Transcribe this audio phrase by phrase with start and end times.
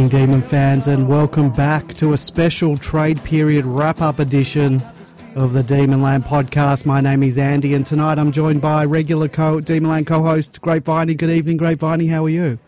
[0.00, 4.80] Good evening, Demon fans, and welcome back to a special trade period wrap up edition
[5.34, 6.86] of the Demonland podcast.
[6.86, 11.18] My name is Andy, and tonight I'm joined by regular co- Demonland co host Grapeviney.
[11.18, 12.08] Good evening, Grapeviney.
[12.08, 12.58] How are you?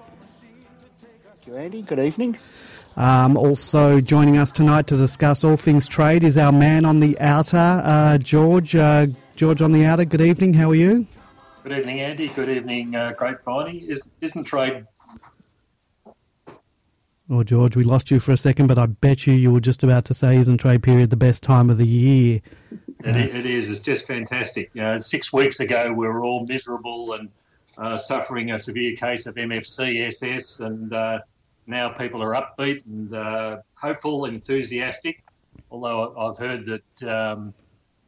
[1.24, 1.80] Thank you, Andy.
[1.80, 2.36] Good evening.
[2.98, 7.18] Um, also joining us tonight to discuss all things trade is our man on the
[7.18, 8.76] outer, uh, George.
[8.76, 10.04] Uh, George on the outer.
[10.04, 10.52] Good evening.
[10.52, 11.06] How are you?
[11.62, 12.28] Good evening, Andy.
[12.28, 13.88] Good evening, uh, Grapeviney.
[13.88, 14.84] Is, isn't trade
[17.32, 19.82] Oh, George, we lost you for a second, but I bet you you were just
[19.82, 22.42] about to say, isn't trade period the best time of the year?
[23.04, 23.70] It, it is.
[23.70, 24.70] It's just fantastic.
[24.98, 27.30] Six weeks ago, we were all miserable and
[27.78, 31.20] uh, suffering a severe case of MFC SS, and uh,
[31.66, 35.24] now people are upbeat and uh, hopeful, enthusiastic.
[35.70, 37.54] Although I've heard that um,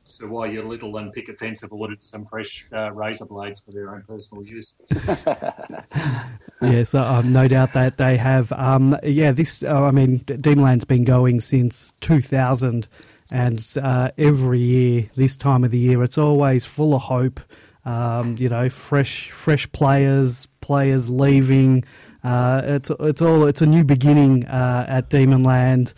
[0.04, 3.70] so why your little and picket fence have ordered some fresh uh, razor blades for
[3.72, 4.74] their own personal use.
[6.62, 8.52] yes, um, no doubt that they have.
[8.52, 9.62] Um, yeah, this.
[9.62, 12.86] Uh, I mean, Demonland's been going since 2000,
[13.32, 17.40] and uh, every year, this time of the year, it's always full of hope.
[17.86, 21.84] Um, you know, fresh, fresh players, players leaving.
[22.22, 25.92] Uh, it's it's all it's a new beginning uh, at Demonland.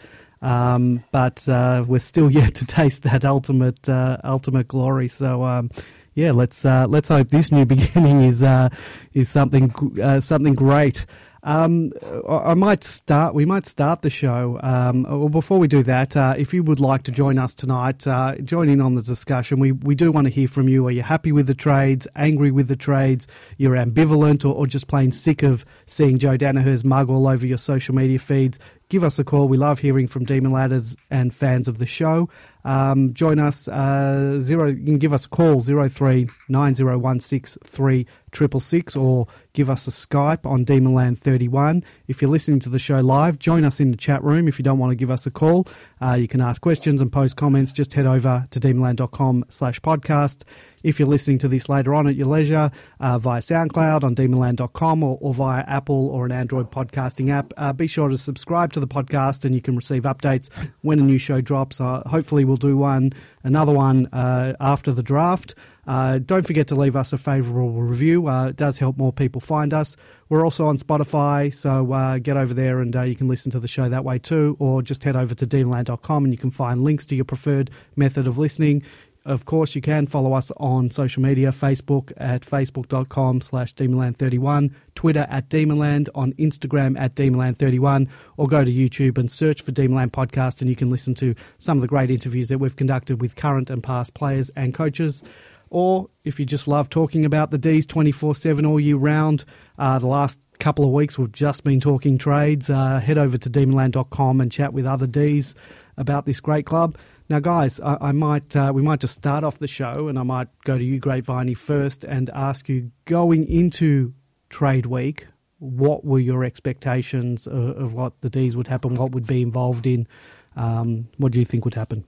[0.47, 5.09] Um, but uh, we're still yet to taste that ultimate uh, ultimate glory.
[5.09, 5.71] So um,
[6.15, 8.69] yeah, let's uh, let's hope this new beginning is uh,
[9.13, 11.05] is something uh, something great.
[11.47, 11.93] Um,
[12.29, 13.33] I might start.
[13.33, 14.59] We might start the show.
[14.65, 18.05] Um, well, before we do that, uh, if you would like to join us tonight,
[18.05, 19.61] uh, join in on the discussion.
[19.61, 20.89] We we do want to hear from you.
[20.89, 22.09] Are you happy with the trades?
[22.17, 23.29] Angry with the trades?
[23.59, 27.59] You're ambivalent, or, or just plain sick of seeing Joe Daniher's mug all over your
[27.59, 28.59] social media feeds?
[28.89, 29.49] give us a call.
[29.49, 32.29] We love hearing from Demon Ladders and fans of the show.
[32.67, 33.69] Um, join us.
[33.69, 34.69] Uh, zero.
[34.69, 38.97] You can give us a call zero three nine zero one six three triple six
[38.97, 41.85] or give us a Skype on Demonland thirty one.
[42.09, 44.49] If you're listening to the show live, join us in the chat room.
[44.49, 45.69] If you don't want to give us a call,
[46.03, 47.73] uh, you can ask questions and post comments.
[47.73, 50.43] Just head over to demonland.com slash podcast.
[50.87, 52.71] If you're listening to this later on at your leisure
[53.01, 57.73] uh, via SoundCloud on demonland.com or, or, via Apple or an Android podcasting app, uh,
[57.73, 60.49] be sure to subscribe to the podcast and you can receive updates
[60.83, 61.81] when a new show drops.
[61.81, 63.11] Uh, hopefully, we'll do one,
[63.43, 65.57] another one uh, after the draft.
[65.87, 68.29] Uh, don't forget to leave us a favourable review.
[68.29, 69.97] Uh, it does help more people find us.
[70.29, 73.61] We're also on Spotify, so uh, get over there and uh, you can listen to
[73.61, 76.83] the show that way too, or just head over to demonland.com and you can find
[76.83, 78.83] links to your preferred method of listening.
[79.27, 85.27] Of course, you can follow us on social media, Facebook at facebook.com slash demonland31, Twitter
[85.29, 90.61] at demonland, on Instagram at demonland31, or go to YouTube and search for Demonland Podcast
[90.61, 93.69] and you can listen to some of the great interviews that we've conducted with current
[93.69, 95.25] and past players and coaches.
[95.71, 99.45] Or if you just love talking about the D's 24 7 all year round,
[99.77, 102.71] uh, the last couple of weeks we've just been talking trades.
[102.71, 105.57] Uh, head over to demonland.com and chat with other D's
[105.97, 106.97] about this great club.
[107.29, 110.23] Now, guys, I, I might uh, we might just start off the show, and I
[110.23, 114.15] might go to you, Grapeviney, first, and ask you going into
[114.49, 115.27] trade week,
[115.59, 118.95] what were your expectations of, of what the D's would happen?
[118.95, 120.07] What would be involved in?
[120.55, 122.05] Um, what do you think would happen?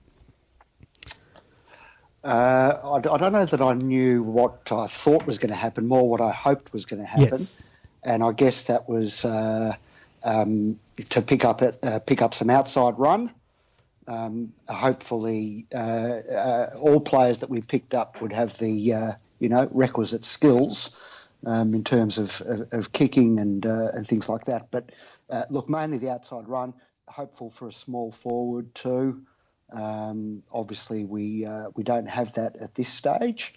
[2.23, 5.87] Uh, I, I, don't know that I knew what I thought was going to happen,
[5.87, 7.29] more what I hoped was going to happen.
[7.31, 7.63] Yes.
[8.03, 9.75] And I guess that was uh,
[10.23, 10.79] um,
[11.09, 13.33] to pick up uh, pick up some outside run
[14.09, 19.49] um, hopefully uh, uh, all players that we picked up would have the uh, you
[19.49, 20.89] know requisite skills
[21.45, 24.71] um, in terms of, of, of kicking and uh, and things like that.
[24.71, 24.91] But
[25.29, 26.73] uh, look, mainly the outside run.
[27.07, 29.21] Hopeful for a small forward too.
[29.71, 33.53] Um, obviously, we uh, we don't have that at this stage.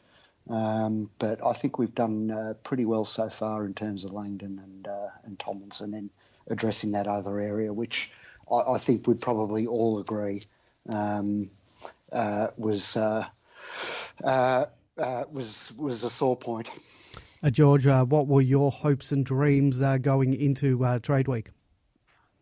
[0.50, 4.88] Um, but I think we've done pretty well so far in terms of Langdon and
[5.24, 6.10] and Tomlinson in
[6.48, 8.10] addressing that other area, which
[8.50, 10.42] I, I think we'd probably all agree
[10.88, 11.48] um,
[12.12, 13.26] uh, was uh,
[14.22, 14.66] uh,
[14.98, 16.70] uh was was a sore point.
[17.42, 21.50] Uh, George, uh, what were your hopes and dreams going into Trade Week?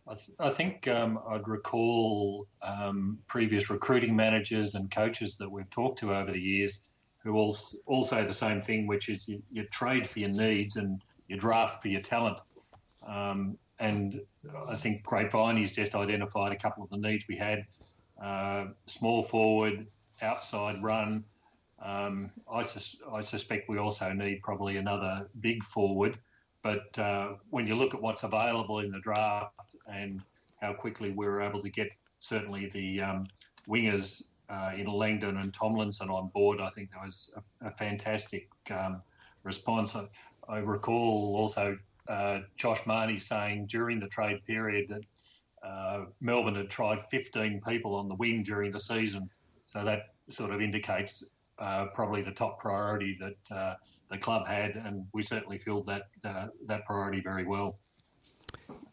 [0.06, 5.70] I, th- I think um, I'd recall um, previous recruiting managers and coaches that we've
[5.70, 6.80] talked to over the years
[7.22, 7.56] who all,
[7.86, 11.36] all say the same thing, which is you, you trade for your needs and you
[11.36, 12.36] draft for your talent.
[13.08, 14.20] Um, and
[14.70, 17.66] I think Grapevine has just identified a couple of the needs we had.
[18.22, 19.86] Uh, small forward,
[20.20, 21.24] outside run.
[21.82, 26.18] Um, I, sus- I, suspect we also need probably another big forward.
[26.62, 30.20] But uh, when you look at what's available in the draft and
[30.60, 31.88] how quickly we were able to get
[32.18, 33.26] certainly the um,
[33.66, 37.32] wingers uh, in Langdon and Tomlinson on board, I think that was
[37.62, 39.00] a, a fantastic um,
[39.42, 39.96] response.
[39.96, 40.06] I,
[40.46, 41.78] I, recall also
[42.10, 45.04] uh, Josh Mahoney saying during the trade period that
[45.66, 49.28] uh, Melbourne had tried 15 people on the wing during the season.
[49.64, 53.74] So that sort of indicates uh, probably the top priority that uh,
[54.10, 57.78] the club had, and we certainly filled that uh, that priority very well.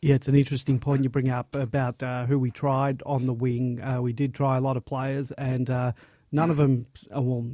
[0.01, 3.33] Yeah, it's an interesting point you bring up about uh, who we tried on the
[3.33, 3.81] wing.
[3.81, 5.69] Uh, we did try a lot of players, and
[6.31, 6.85] none of them,
[7.15, 7.45] uh, well,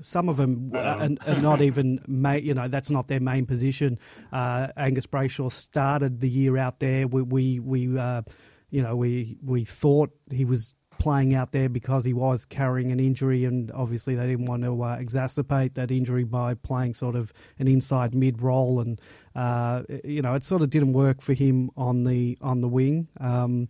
[0.00, 2.00] some of them are, are not even,
[2.42, 3.98] you know, that's not their main position.
[4.32, 7.08] Uh, Angus Brayshaw started the year out there.
[7.08, 8.22] We, we, we uh,
[8.70, 13.00] you know, we we thought he was playing out there because he was carrying an
[13.00, 17.32] injury, and obviously they didn't want to uh, exacerbate that injury by playing sort of
[17.58, 19.00] an inside mid role, and
[19.34, 23.08] uh, you know it sort of didn't work for him on the on the wing.
[23.20, 23.68] Um,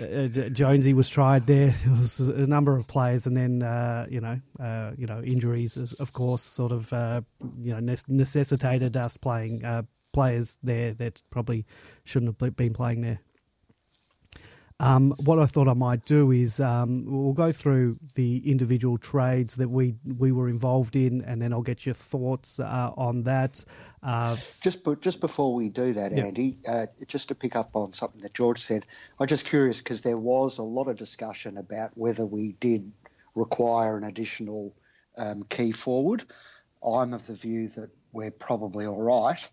[0.00, 1.74] uh, Jonesy was tried there.
[1.84, 5.76] There was a number of players, and then uh, you know, uh, you know, injuries,
[6.00, 7.22] of course, sort of uh,
[7.58, 9.82] you know necessitated us playing uh,
[10.12, 11.66] players there that probably
[12.04, 13.20] shouldn't have been playing there.
[14.80, 19.56] Um, what I thought I might do is um, we'll go through the individual trades
[19.56, 23.64] that we we were involved in, and then I'll get your thoughts uh, on that.
[24.02, 26.24] Uh, just just before we do that, yeah.
[26.24, 28.86] Andy, uh, just to pick up on something that George said,
[29.20, 32.92] I'm just curious because there was a lot of discussion about whether we did
[33.34, 34.74] require an additional
[35.16, 36.24] um, key forward.
[36.84, 39.48] I'm of the view that we're probably all right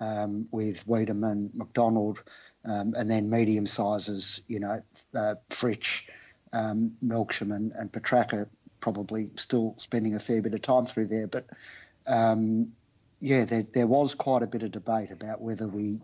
[0.00, 2.22] um, with Weideman, McDonald,
[2.64, 4.82] um, and then medium sizes, you know,
[5.14, 6.08] uh, Fritsch,
[6.52, 8.48] um, Melksham, and, and Petracca
[8.80, 11.26] probably still spending a fair bit of time through there.
[11.26, 11.46] But
[12.06, 12.72] um,
[13.20, 15.98] yeah, there, there was quite a bit of debate about whether we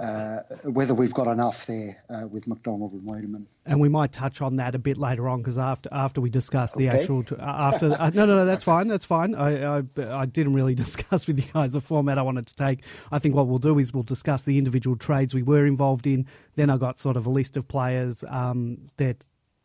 [0.00, 3.44] uh, whether we've got enough there uh, with McDonald and Weideman.
[3.66, 6.74] And we might touch on that a bit later on because after after we discuss
[6.74, 6.98] the okay.
[6.98, 9.34] actual uh, after uh, no no no that's fine that's fine.
[9.34, 12.84] I, I, I didn't really discuss with you guys the format I wanted to take.
[13.12, 16.26] I think what we'll do is we'll discuss the individual trades we were involved in.
[16.56, 19.24] Then I got sort of a list of players um, that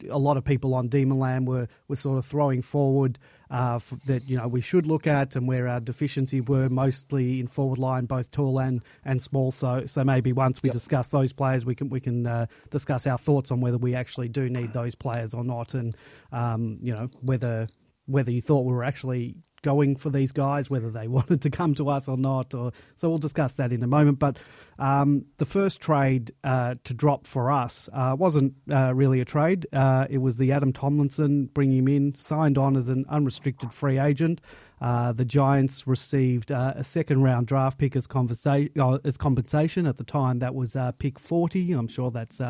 [0.09, 3.19] a lot of people on Demonland were, were sort of throwing forward
[3.49, 7.47] uh, that you know we should look at, and where our deficiency were mostly in
[7.47, 9.51] forward line, both tall and, and small.
[9.51, 10.73] So so maybe once we yep.
[10.73, 14.29] discuss those players, we can we can uh, discuss our thoughts on whether we actually
[14.29, 15.95] do need those players or not, and
[16.31, 17.67] um, you know whether
[18.05, 21.73] whether you thought we were actually going for these guys, whether they wanted to come
[21.75, 22.53] to us or not.
[22.53, 24.19] Or so we'll discuss that in a moment.
[24.19, 24.37] But
[24.77, 29.65] um, the first trade uh, to drop for us uh, wasn't uh, really a trade.
[29.73, 33.97] Uh, it was the Adam Tomlinson bringing him in, signed on as an unrestricted free
[33.97, 34.41] agent.
[34.81, 38.69] Uh, the Giants received uh, a second round draft pick as, conversa-
[39.05, 39.87] as compensation.
[39.87, 41.71] At the time, that was pick 40.
[41.71, 42.41] I'm sure that's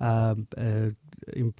[0.00, 0.46] um,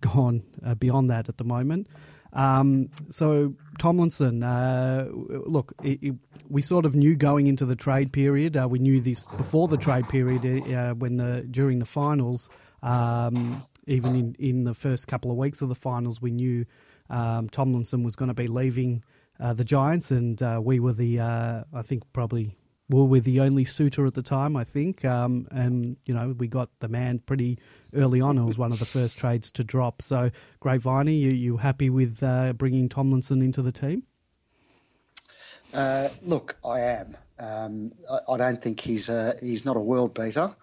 [0.00, 0.42] gone
[0.78, 1.88] beyond that at the moment.
[2.32, 6.14] Um, so Tomlinson, uh, look, it, it,
[6.48, 8.56] we sort of knew going into the trade period.
[8.56, 12.48] Uh, we knew this before the trade period uh, when the, during the finals.
[12.82, 16.64] Um, even in, in the first couple of weeks of the finals, we knew
[17.10, 19.04] um, Tomlinson was going to be leaving
[19.40, 22.54] uh, the Giants, and uh, we were the uh, I think probably
[22.92, 25.04] well, we're the only suitor at the time, I think.
[25.04, 27.58] Um, and, you know, we got the man pretty
[27.94, 28.36] early on.
[28.36, 30.02] It was one of the first trades to drop.
[30.02, 30.30] So,
[30.60, 34.02] Grapeviney, you, you happy with uh, bringing Tomlinson into the team?
[35.72, 37.16] Uh, look, I am.
[37.38, 40.54] Um, I, I, don't think he's a, he's not a world beater,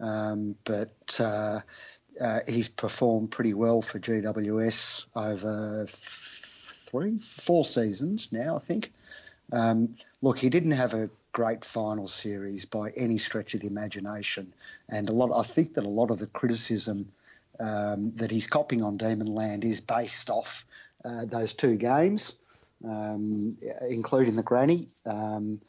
[0.00, 1.60] um, but uh,
[2.20, 8.92] uh he's performed pretty well for GWS over three, four seasons now, I think.
[9.52, 11.08] Um, look, he didn't have a
[11.38, 14.52] great final series by any stretch of the imagination.
[14.88, 17.12] And a lot, I think that a lot of the criticism
[17.60, 20.66] um, that he's copying on Demon Land is based off
[21.04, 22.34] uh, those two games,
[22.84, 23.56] um,
[23.88, 24.88] including the granny.
[25.06, 25.60] Um,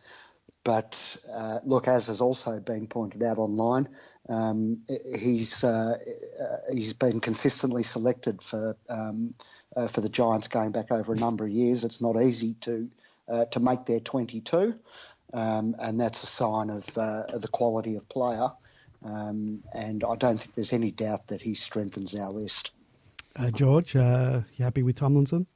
[0.64, 3.90] but uh, look, as has also been pointed out online,
[4.28, 4.80] um,
[5.20, 5.98] he's uh,
[6.42, 9.36] uh, he's been consistently selected for um,
[9.76, 11.84] uh, for the Giants going back over a number of years.
[11.84, 12.90] It's not easy to
[13.30, 14.74] uh, to make their 22
[15.34, 18.50] um, and that's a sign of uh, the quality of player.
[19.04, 22.72] Um, and I don't think there's any doubt that he strengthens our list.
[23.36, 25.48] Uh, George, uh, you happy with Tomlinson?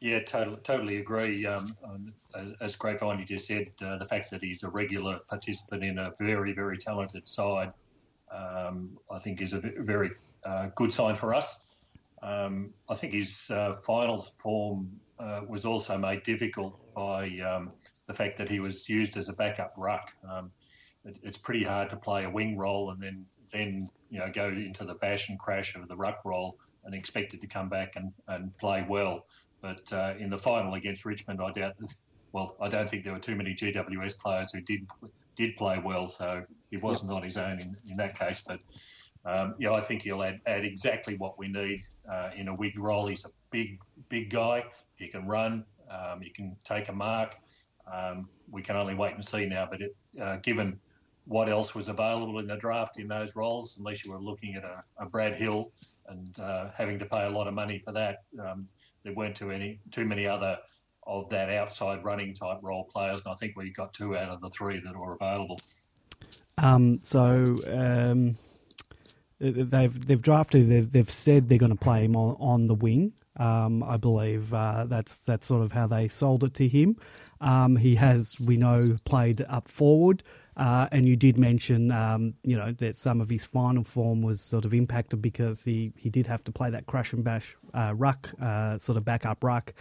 [0.00, 1.46] Yeah, totally, totally agree.
[1.46, 1.66] Um,
[2.60, 6.52] as Grapevine just said, uh, the fact that he's a regular participant in a very,
[6.52, 7.72] very talented side,
[8.32, 10.10] um, I think, is a very
[10.44, 11.90] uh, good sign for us.
[12.22, 17.72] Um, I think his uh, finals form uh, was also made difficult by um,
[18.10, 20.10] the fact that he was used as a backup ruck.
[20.28, 20.50] Um,
[21.04, 24.46] it, it's pretty hard to play a wing role and then then you know go
[24.46, 27.94] into the bash and crash of the ruck role and expect it to come back
[27.94, 29.26] and, and play well.
[29.62, 31.76] But uh, in the final against Richmond, I doubt.
[32.32, 34.86] Well, I don't think there were too many GWS players who did
[35.34, 38.44] did play well, so he was not on his own in, in that case.
[38.46, 38.60] But
[39.24, 42.78] um, yeah, I think he'll add, add exactly what we need uh, in a wig
[42.78, 43.08] role.
[43.08, 44.64] He's a big, big guy.
[44.94, 45.64] He can run.
[45.90, 47.34] Um, he can take a mark.
[47.92, 49.66] Um, we can only wait and see now.
[49.70, 50.78] But it, uh, given
[51.24, 54.64] what else was available in the draft in those roles, unless you were looking at
[54.64, 55.72] a, a Brad Hill
[56.08, 58.66] and uh, having to pay a lot of money for that, um,
[59.04, 60.58] there weren't too any too many other
[61.06, 64.40] of that outside running type role players, and I think we got two out of
[64.40, 65.58] the three that were available.
[66.58, 68.34] Um, so um,
[69.38, 70.68] they've they've drafted.
[70.68, 73.12] They've, they've said they're going to play him on, on the wing.
[73.40, 76.96] Um, I believe uh, that's that's sort of how they sold it to him.
[77.40, 80.22] Um, he has, we know, played up forward.
[80.56, 84.42] Uh, and you did mention, um, you know, that some of his final form was
[84.42, 87.94] sort of impacted because he, he did have to play that crash and bash uh,
[87.96, 89.72] ruck, uh, sort of backup ruck.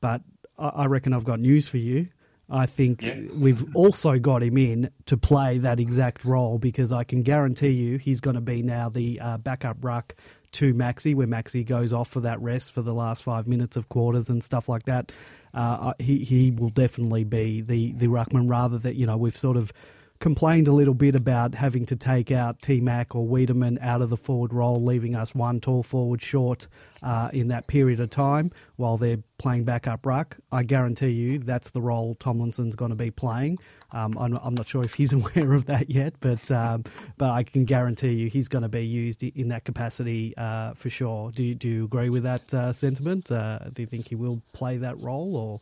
[0.00, 0.22] But
[0.58, 2.08] I, I reckon I've got news for you.
[2.50, 3.20] I think yeah.
[3.32, 7.96] we've also got him in to play that exact role because I can guarantee you
[7.96, 10.14] he's going to be now the uh, backup ruck
[10.54, 13.88] to Maxi, where Maxi goes off for that rest for the last five minutes of
[13.88, 15.12] quarters and stuff like that.
[15.52, 19.56] Uh, he he will definitely be the the ruckman rather that you know we've sort
[19.56, 19.72] of
[20.20, 24.10] complained a little bit about having to take out T Mac or Weideman out of
[24.10, 26.66] the forward role, leaving us one tall forward short
[27.02, 30.38] uh, in that period of time while they're playing backup ruck.
[30.50, 33.58] I guarantee you that's the role Tomlinson's going to be playing.
[33.92, 36.84] Um, I'm, I'm, not sure if he's aware of that yet, but um,
[37.18, 40.90] but I can guarantee you he's going to be used in that capacity uh, for
[40.90, 41.32] sure.
[41.32, 43.30] Do you, do you agree with that uh, sentiment?
[43.30, 45.58] Uh, do you think he will play that role, or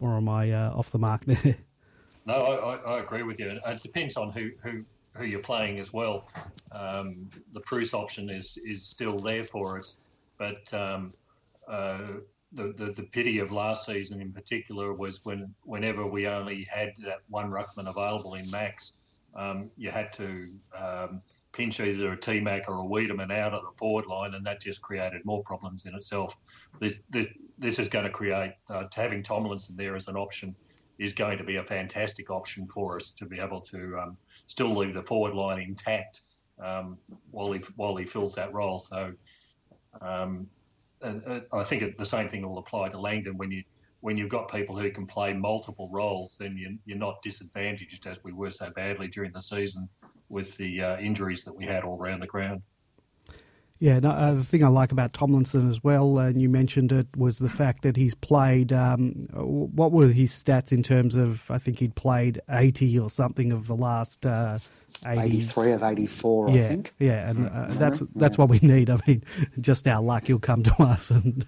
[0.00, 1.56] or am I uh, off the mark there?
[2.26, 3.48] No, I, I, agree with you.
[3.48, 4.84] It depends on who, who,
[5.16, 6.26] who you're playing as well.
[6.72, 9.98] Um, the Preuss option is is still there for us,
[10.38, 11.12] but um,
[11.68, 11.98] uh,
[12.52, 16.94] the, the, the pity of last season in particular was when whenever we only had
[17.04, 18.94] that one ruckman available in Max,
[19.36, 20.42] um, you had to
[20.78, 21.20] um,
[21.52, 24.62] pinch either a T Mac or a Weideman out of the forward line, and that
[24.62, 26.36] just created more problems in itself.
[26.80, 27.28] This this,
[27.58, 30.56] this is going to create uh, having Tomlinson there as an option
[30.98, 34.74] is going to be a fantastic option for us to be able to um, still
[34.74, 36.20] leave the forward line intact
[36.62, 36.98] um,
[37.30, 38.78] while he while he fills that role.
[38.78, 39.12] So,
[40.00, 40.46] um,
[41.02, 43.64] uh, I think the same thing will apply to Langdon when you
[44.04, 48.22] when you've got people who can play multiple roles, then you, you're not disadvantaged as
[48.22, 49.88] we were so badly during the season
[50.28, 52.60] with the uh, injuries that we had all around the ground.
[53.80, 57.08] Yeah, no, uh, the thing I like about Tomlinson as well, and you mentioned it,
[57.16, 58.72] was the fact that he's played.
[58.72, 61.50] Um, what were his stats in terms of?
[61.50, 64.58] I think he'd played eighty or something of the last uh,
[65.06, 65.20] 80.
[65.20, 66.50] eighty-three of eighty-four.
[66.50, 66.94] Yeah, I think.
[67.00, 68.90] Yeah, and uh, that's that's what we need.
[68.90, 69.24] I mean,
[69.60, 71.44] just our luck, he'll come to us and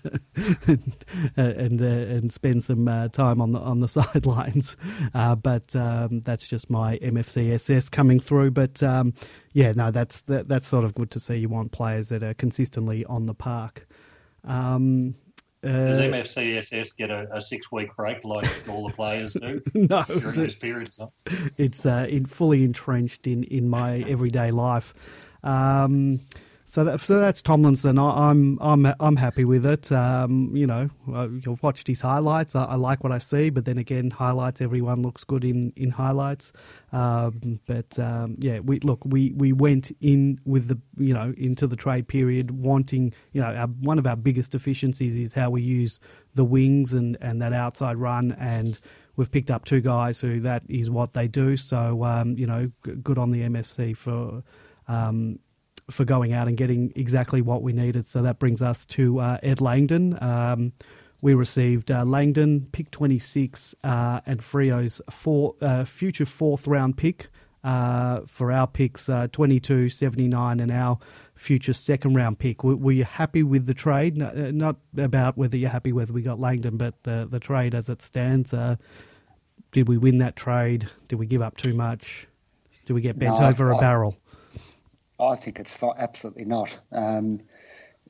[1.37, 4.77] and uh, and spend some uh, time on the on the sidelines.
[5.15, 8.51] Uh, but um, that's just my MFCSS coming through.
[8.51, 9.15] But um,
[9.57, 11.37] yeah, no, that's that, that's sort of good to see.
[11.37, 13.89] You want players that are consistently on the park.
[14.45, 15.15] Um,
[15.65, 20.03] uh, Does MFCSS get a, a, six week break like all the players do no,
[20.03, 20.91] during this period?
[21.57, 24.93] It's uh, in, fully entrenched in, in my everyday life.
[25.43, 26.21] Um,
[26.67, 27.97] so, that, so that's Tomlinson.
[27.97, 29.93] I, am I'm, I'm I'm happy with it.
[29.93, 32.57] Um, you know, you've watched his highlights.
[32.57, 34.61] I, I, like what I see, but then again, highlights.
[34.61, 36.53] Everyone looks good in in highlights.
[36.93, 39.05] Um, but um, yeah, we look.
[39.05, 43.55] We, we went in with the you know into the trade period wanting you know
[43.55, 46.01] our, one of our biggest deficiencies is how we use
[46.35, 48.79] the wings and and that outside run and
[49.15, 51.57] we've picked up two guys who that is what they do.
[51.57, 54.43] So um, you know, good on the MFC for
[54.89, 55.39] um,
[55.91, 58.07] for going out and getting exactly what we needed.
[58.07, 60.19] So that brings us to uh, Ed Langdon.
[60.21, 60.73] Um,
[61.23, 67.29] we received uh, Langdon, pick 26, uh, and Freo's four, uh, future fourth round pick
[67.65, 70.99] uh, for our picks uh, 22, 79, and our
[71.35, 72.63] future second round pick.
[72.63, 74.17] Were, were you happy with the trade?
[74.17, 77.89] No, not about whether you're happy whether we got Langdon, but the, the trade as
[77.89, 78.55] it stands.
[79.71, 80.87] did we win that trade?
[81.09, 82.27] Did we give up too much?
[82.85, 84.17] Do we get bent no, over I, a barrel?
[85.19, 86.79] I think it's absolutely not.
[86.93, 87.41] Um,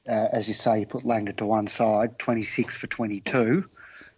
[0.09, 3.69] uh, as you say, you put Langdon to one side, 26 for 22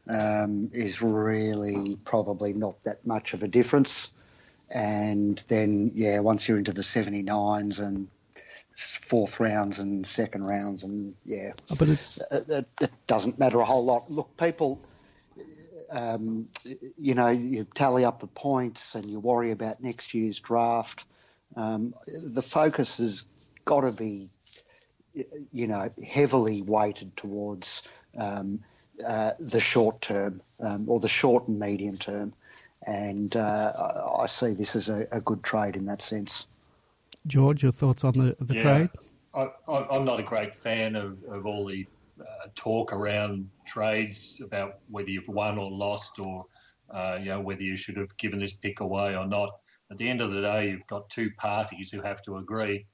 [0.09, 4.13] um, is really probably not that much of a difference.
[4.71, 8.09] And then, yeah, once you're into the 79s and
[8.77, 13.65] fourth rounds and second rounds, and yeah, oh, but it's it, it, doesn't matter a
[13.65, 14.11] whole lot.
[14.11, 14.79] Look, people,
[15.91, 16.47] um,
[16.99, 21.07] you know, you tally up the points and you worry about next year's draft.
[21.57, 23.25] Um, the focus has
[23.65, 24.31] got to be,
[25.53, 28.61] you know, heavily weighted towards um,
[29.05, 32.33] uh, the short term um, or the short and medium term.
[32.87, 36.47] and uh, I, I see this as a, a, good trade in that sense.
[37.27, 38.91] George, your thoughts on the, the yeah, trade?
[39.35, 41.87] I, am not a great fan of, of all the
[42.21, 46.45] uh, talk around trades about whether you've won or lost or
[46.91, 49.59] uh, you know whether you should have given this pick away or not.
[49.91, 52.87] At the end of the day, you've got two parties who have to agree.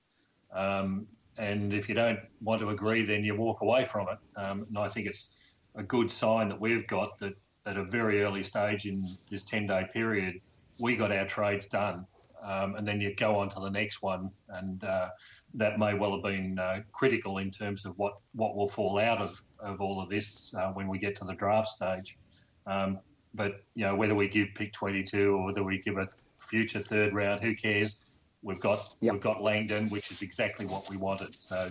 [0.53, 4.19] Um, and if you don't want to agree, then you walk away from it.
[4.39, 5.31] Um, and I think it's
[5.75, 7.33] a good sign that we've got that
[7.67, 10.41] at a very early stage in this 10 day period,
[10.81, 12.07] we got our trades done.
[12.45, 14.31] Um, and then you go on to the next one.
[14.51, 15.09] And uh,
[15.55, 19.21] that may well have been uh, critical in terms of what, what will fall out
[19.21, 22.19] of, of all of this uh, when we get to the draft stage.
[22.67, 22.99] Um,
[23.35, 26.07] but, you know, whether we give pick 22 or whether we give a
[26.45, 28.03] future third round, who cares?
[28.43, 29.15] We've got yep.
[29.15, 31.35] we've got Langdon, which is exactly what we wanted.
[31.35, 31.67] So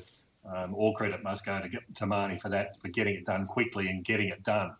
[0.51, 3.87] um, all credit must go to, to Marnie for that, for getting it done quickly
[3.87, 4.71] and getting it done.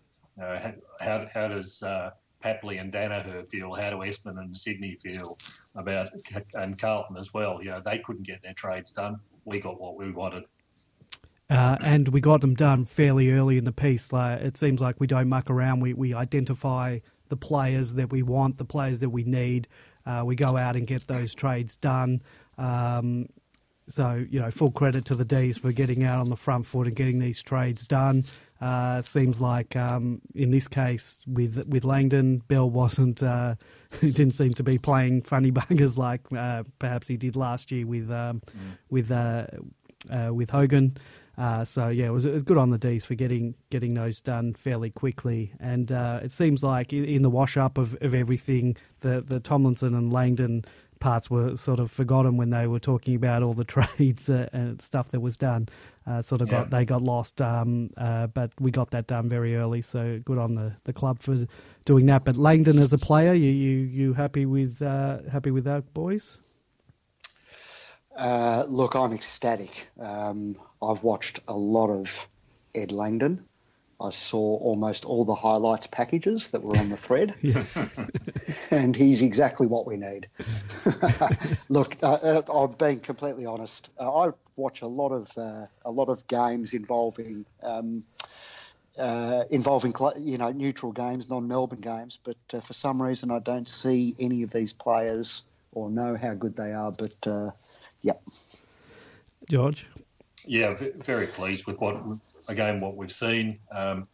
[0.42, 2.10] Uh, how, how does uh,
[2.44, 3.74] Papley and Daniher feel?
[3.74, 5.38] How do Essendon and Sydney feel
[5.76, 6.10] about
[6.56, 7.62] and Carlton as well?
[7.62, 9.20] You know, they couldn't get their trades done.
[9.46, 10.44] We got what we wanted.
[11.50, 14.12] Uh, and we got them done fairly early in the piece.
[14.12, 15.82] Like, it seems like we don't muck around.
[15.82, 17.00] We, we identify
[17.34, 19.68] the players that we want, the players that we need.
[20.06, 22.22] Uh, we go out and get those trades done.
[22.60, 23.28] Um,
[23.90, 26.86] so, you know, full credit to the D's for getting out on the front foot
[26.86, 28.24] and getting these trades done.
[28.62, 33.56] Uh, seems like um, in this case with with Langdon, Bell wasn't uh,
[34.00, 38.12] didn't seem to be playing funny buggers like uh, perhaps he did last year with
[38.12, 38.78] um, mm.
[38.92, 39.48] with uh,
[40.10, 40.96] uh, with Hogan.
[41.38, 44.22] Uh, so yeah, it was, it was, good on the D's for getting getting those
[44.22, 45.52] done fairly quickly.
[45.60, 49.40] And uh, it seems like in, in, the wash up of, of everything, the the
[49.40, 50.64] Tomlinson and Langdon
[51.00, 54.82] parts were sort of forgotten when they were talking about all the trades uh, and
[54.82, 55.68] stuff that was done.
[56.06, 56.60] Uh, sort of yeah.
[56.60, 59.82] got they got lost, um, uh, but we got that done very early.
[59.82, 61.48] So good on the, the club for
[61.86, 62.26] doing that.
[62.26, 66.40] But Langdon as a player, you you, you happy with uh, happy with that, boys?
[68.16, 69.88] Uh, look, I'm ecstatic.
[70.00, 72.28] Um, I've watched a lot of
[72.76, 73.46] Ed Langdon.
[74.00, 77.36] I saw almost all the highlights packages that were on the thread,
[78.72, 80.28] and he's exactly what we need.
[81.70, 83.92] Look, uh, uh, I'm being completely honest.
[83.98, 88.04] Uh, I watch a lot of uh, a lot of games involving um,
[88.98, 93.70] uh, involving you know neutral games, non-Melbourne games, but uh, for some reason I don't
[93.70, 95.44] see any of these players
[95.74, 96.92] or know how good they are.
[96.92, 97.16] But
[98.02, 98.14] yeah,
[99.50, 99.88] George.
[100.46, 102.02] Yeah, very pleased with what
[102.50, 103.60] again what we've seen.
[103.78, 104.08] Um,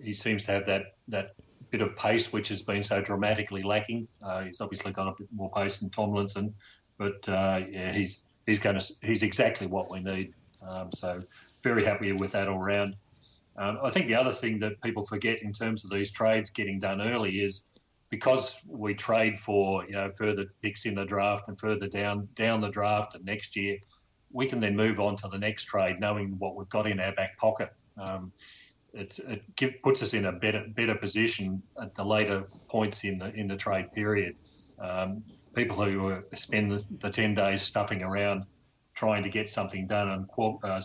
[0.00, 1.34] he seems to have that that
[1.70, 4.06] bit of pace which has been so dramatically lacking.
[4.22, 6.54] Uh, he's obviously got a bit more pace than Tomlinson,
[6.98, 10.34] but uh, yeah, he's he's going to he's exactly what we need.
[10.70, 11.18] Um, so
[11.62, 12.94] very happy with that all round.
[13.56, 16.78] Um, I think the other thing that people forget in terms of these trades getting
[16.78, 17.64] done early is
[18.12, 22.60] because we trade for you know further picks in the draft and further down down
[22.60, 23.78] the draft and next year
[24.32, 27.12] we can then move on to the next trade, knowing what we've got in our
[27.12, 27.70] back pocket.
[28.08, 28.32] Um,
[28.94, 33.18] it, it give, puts us in a better better position at the later points in
[33.18, 34.34] the in the trade period.
[34.78, 35.22] Um,
[35.54, 38.44] people who spend the, the, ten days stuffing around
[38.94, 40.28] trying to get something done and
[40.64, 40.80] uh,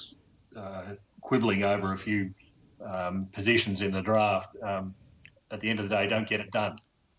[0.58, 2.34] uh, quibbling over a few
[2.86, 4.94] um, positions in the draft, um,
[5.52, 6.78] at the end of the day, don't get it done.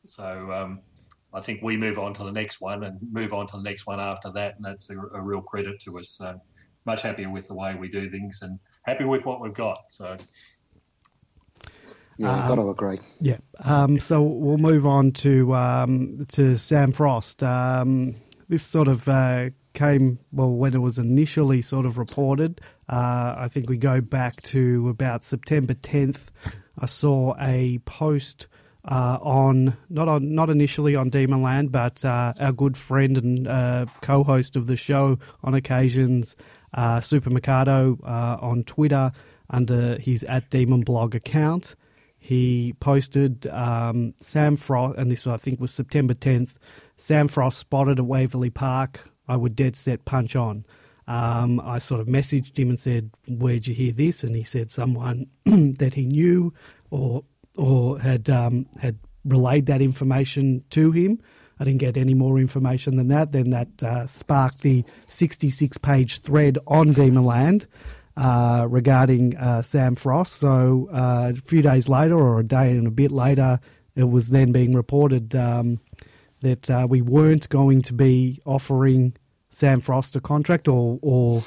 [0.09, 0.81] So um,
[1.33, 3.87] I think we move on to the next one and move on to the next
[3.87, 6.11] one after that, and that's a, a real credit to us.
[6.11, 6.41] So
[6.85, 9.79] much happier with the way we do things and happy with what we've got.
[9.91, 10.17] So.
[12.17, 12.99] Yeah, I've got to agree.
[13.21, 13.37] Yeah.
[13.65, 17.45] Um, so we'll move on to um, to Sam Frost.
[17.45, 18.13] Um,
[18.49, 22.61] this sort of uh, came well when it was initially sort of reported.
[22.89, 26.27] Uh, I think we go back to about September 10th.
[26.77, 28.49] I saw a post
[28.89, 33.87] uh, on not on not initially on Demonland, but uh, our good friend and uh,
[34.01, 36.35] co-host of the show on occasions,
[36.75, 39.13] uh, Super Mikado, uh, on Twitter
[39.51, 41.75] under his at Demon Blog account.
[42.19, 46.55] He posted um, Sam Frost, and this I think was September 10th.
[46.97, 49.09] Sam Frost spotted at Waverley Park.
[49.29, 50.65] I would dead set punch on.
[51.07, 54.71] Um, I sort of messaged him and said, "Where'd you hear this?" And he said,
[54.71, 56.55] "Someone that he knew
[56.91, 57.25] or
[57.59, 61.21] or had um, had relayed that information to him.
[61.61, 63.33] I didn't get any more information than that.
[63.33, 67.67] Then that uh, sparked the 66 page thread on Demonland
[68.17, 70.35] uh, regarding uh, Sam Frost.
[70.35, 73.59] So uh, a few days later, or a day and a bit later,
[73.97, 75.81] it was then being reported um,
[76.41, 79.17] that uh, we weren't going to be offering
[79.51, 81.41] Sam Frost a contract, or, or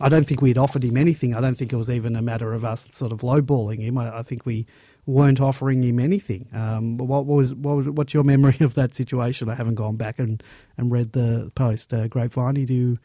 [0.00, 1.34] I don't think we had offered him anything.
[1.34, 3.96] I don't think it was even a matter of us sort of lowballing him.
[3.96, 4.66] I, I think we
[5.06, 6.48] weren't offering him anything.
[6.52, 9.48] Um, what was what was what's your memory of that situation?
[9.48, 10.42] I haven't gone back and,
[10.76, 11.92] and read the post.
[11.92, 12.98] Uh, Grapevine, do you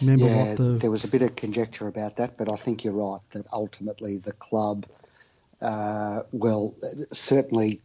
[0.00, 0.64] remember yeah, what the?
[0.64, 4.18] There was a bit of conjecture about that, but I think you're right that ultimately
[4.18, 4.86] the club,
[5.60, 6.74] uh, well,
[7.12, 7.80] certainly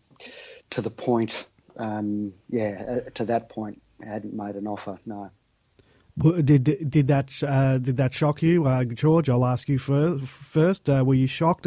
[0.72, 1.46] to the point,
[1.78, 5.00] um, yeah, uh, to that point, hadn't made an offer.
[5.06, 5.32] No.
[6.18, 9.30] Did did that uh, did that shock you, uh, George?
[9.30, 10.90] I'll ask you first.
[10.90, 11.66] Uh, were you shocked?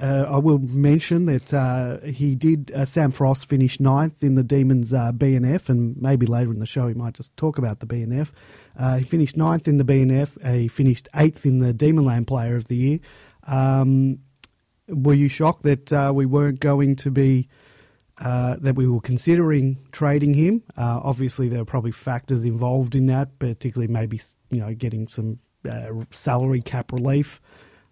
[0.00, 2.72] Uh, uh, uh, I will mention that he did.
[2.86, 6.94] Sam Frost finished ninth in the Demons BNF, and maybe later in the show he
[6.94, 8.30] might just talk about the BNF.
[8.98, 10.54] he finished ninth in the BNF.
[10.54, 12.98] he finished eighth in the Demonland Player of the Year.
[13.46, 14.20] Um,
[14.88, 17.48] were you shocked that we weren't going to be?
[18.20, 20.62] uh, that we were considering trading him.
[20.76, 25.38] Uh, obviously, there are probably factors involved in that, particularly maybe you know getting some
[25.68, 27.40] uh, salary cap relief.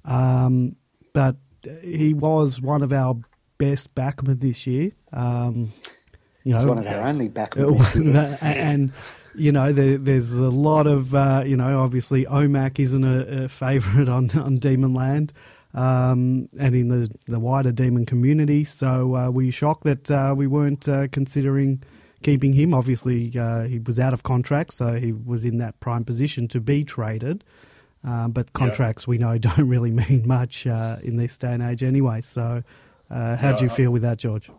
[0.04, 0.76] Um,
[1.12, 1.36] but
[1.82, 3.16] he was one of our
[3.58, 4.92] best backmen this year.
[5.12, 5.72] Um,
[6.44, 8.92] you know, He's one of our only backmen and
[9.34, 13.48] you know, there, there's a lot of uh, you know, obviously Omac isn't a, a
[13.48, 15.32] favourite on on Demon Land
[15.76, 18.64] um, and in the, the wider demon community.
[18.64, 21.82] So uh, were you shocked that uh, we weren't uh, considering
[22.22, 22.74] keeping him?
[22.74, 26.60] Obviously, uh, he was out of contract, so he was in that prime position to
[26.60, 27.44] be traded.
[28.06, 29.10] Um, but contracts yeah.
[29.10, 32.20] we know don't really mean much uh, in this day and age anyway.
[32.20, 32.62] So,
[33.10, 34.50] uh, how do you feel with that, George?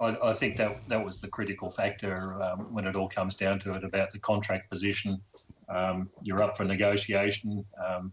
[0.00, 3.60] I, I, think that that was the critical factor um, when it all comes down
[3.60, 5.20] to it about the contract position.
[5.68, 7.64] Um, you're up for negotiation.
[7.82, 8.12] Um,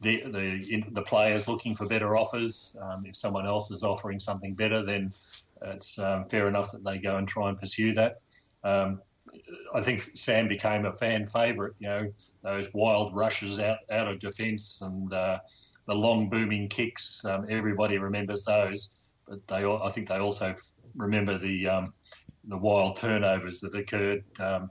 [0.00, 2.76] the the, the players looking for better offers.
[2.82, 6.98] Um, if someone else is offering something better, then it's um, fair enough that they
[6.98, 8.20] go and try and pursue that.
[8.64, 9.00] Um,
[9.74, 11.72] I think Sam became a fan favourite.
[11.78, 15.38] You know, those wild rushes out out of defence and uh,
[15.86, 17.24] the long booming kicks.
[17.24, 18.90] Um, everybody remembers those,
[19.26, 20.54] but they I think they also
[20.94, 21.94] remember the um,
[22.44, 24.24] the wild turnovers that occurred.
[24.38, 24.70] Um,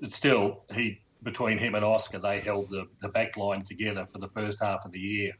[0.00, 4.18] but still, he between him and Oscar, they held the, the back line together for
[4.18, 5.32] the first half of the year.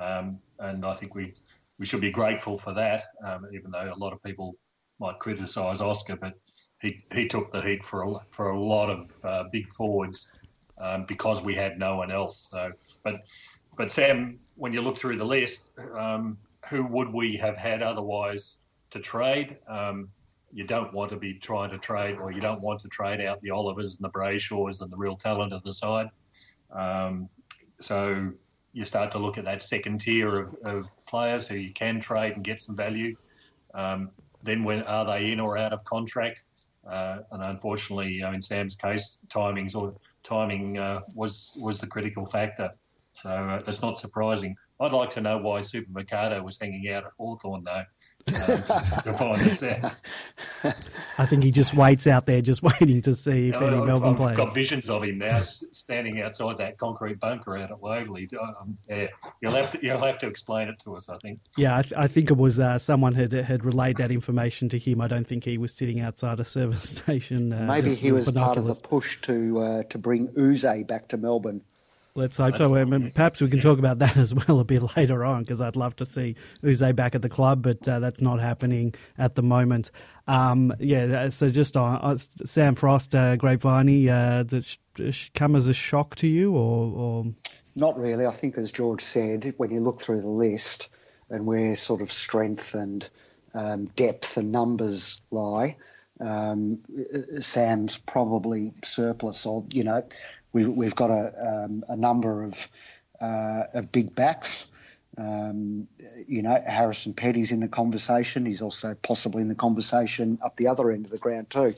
[0.00, 1.32] Um, and I think we
[1.78, 4.56] we should be grateful for that, um, even though a lot of people
[4.98, 6.34] might criticise Oscar, but
[6.80, 10.30] he, he took the heat for a, for a lot of uh, big forwards
[10.86, 12.48] um, because we had no one else.
[12.50, 13.22] So, but
[13.76, 16.36] but Sam, when you look through the list, um,
[16.68, 18.58] who would we have had otherwise
[18.90, 19.56] to trade?
[19.68, 20.08] Um,
[20.52, 23.40] you don't want to be trying to trade, or you don't want to trade out
[23.40, 26.08] the Olivers and the Brayshaws and the real talent of the side.
[26.72, 27.28] Um,
[27.80, 28.32] so
[28.72, 32.32] you start to look at that second tier of, of, players who you can trade
[32.32, 33.16] and get some value.
[33.74, 34.10] Um,
[34.42, 36.42] then when are they in or out of contract?
[36.88, 42.70] Uh, and unfortunately, in Sam's case, timings or timing uh, was was the critical factor.
[43.12, 44.56] So uh, it's not surprising.
[44.80, 47.82] I'd like to know why Super Mercado was hanging out at Hawthorn though.
[51.18, 54.10] I think he just waits out there, just waiting to see if any I've, Melbourne
[54.10, 54.36] I've players.
[54.36, 58.28] got visions of him now, standing outside that concrete bunker out at Waverley.
[58.38, 59.06] Um, yeah,
[59.40, 61.08] you'll have to you'll have to explain it to us.
[61.08, 61.40] I think.
[61.56, 64.78] Yeah, I, th- I think it was uh, someone had had relayed that information to
[64.78, 65.00] him.
[65.00, 67.52] I don't think he was sitting outside a service station.
[67.52, 71.16] Uh, Maybe he was part of the push to uh, to bring Yze back to
[71.16, 71.62] Melbourne.
[72.18, 72.74] Let's hope so.
[72.74, 75.60] I mean, perhaps we can talk about that as well a bit later on because
[75.60, 79.36] I'd love to see Yze back at the club, but uh, that's not happening at
[79.36, 79.92] the moment.
[80.26, 85.54] Um, yeah, uh, so just on uh, Sam Frost, uh, Grapevine, uh, does it come
[85.54, 87.24] as a shock to you or, or?
[87.76, 88.26] Not really.
[88.26, 90.88] I think, as George said, when you look through the list
[91.30, 93.08] and where sort of strength and
[93.54, 95.76] um, depth and numbers lie,
[96.20, 96.80] um,
[97.40, 100.04] Sam's probably surplus or, you know,
[100.52, 102.68] We've, we've got a, um, a number of,
[103.20, 104.66] uh, of big backs.
[105.16, 105.88] Um,
[106.26, 108.46] you know, Harrison Petty's in the conversation.
[108.46, 111.72] He's also possibly in the conversation up the other end of the ground too.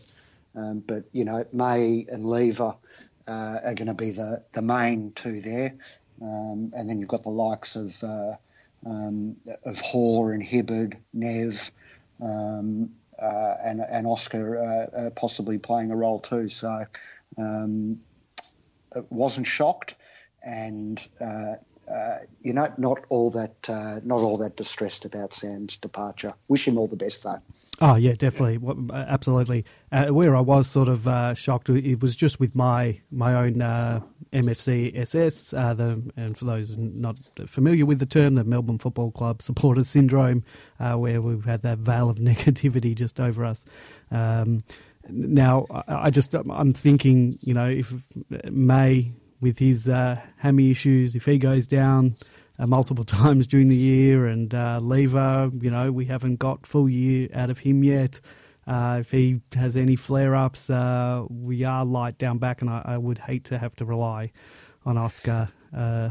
[0.54, 2.74] Um, but you know, May and Lever
[3.26, 5.74] uh, are going to be the the main two there,
[6.20, 8.34] um, and then you've got the likes of uh,
[8.84, 11.70] um, of Hore and Hibberd, Nev,
[12.20, 16.48] um, uh, and and Oscar uh, uh, possibly playing a role too.
[16.48, 16.84] So
[17.38, 18.00] um,
[19.10, 19.96] wasn't shocked,
[20.42, 21.54] and uh,
[21.90, 26.34] uh, you know, not all that uh, not all that distressed about Sam's departure.
[26.48, 27.40] Wish him all the best, though.
[27.80, 28.60] Oh yeah, definitely,
[28.94, 29.64] absolutely.
[29.90, 33.60] Uh, where I was sort of uh, shocked, it was just with my my own
[33.60, 34.00] uh,
[34.32, 35.50] MFC SS.
[35.50, 40.44] The, and for those not familiar with the term, the Melbourne Football Club supporters syndrome,
[40.78, 43.64] where we've had that veil of negativity just over us.
[44.12, 44.62] Um,
[45.12, 47.92] now, I just I'm thinking, you know, if
[48.50, 52.14] May with his uh, hammy issues, if he goes down
[52.58, 56.88] uh, multiple times during the year, and uh, Lever, you know, we haven't got full
[56.88, 58.20] year out of him yet.
[58.66, 62.82] Uh, if he has any flare ups, uh, we are light down back, and I,
[62.84, 64.30] I, would hate to have to rely
[64.84, 66.10] on Oscar uh,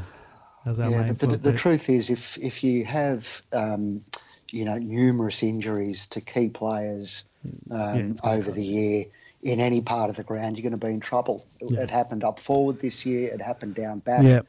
[0.66, 1.14] as our yeah, main.
[1.14, 4.04] But the, the, truth is, if if you have um,
[4.52, 7.24] you know numerous injuries to key players
[7.72, 9.06] um, yeah, over the year
[9.44, 11.46] in any part of the ground, you're going to be in trouble.
[11.62, 11.82] Yeah.
[11.82, 13.34] It happened up forward this year.
[13.34, 14.24] It happened down back.
[14.24, 14.42] Yeah.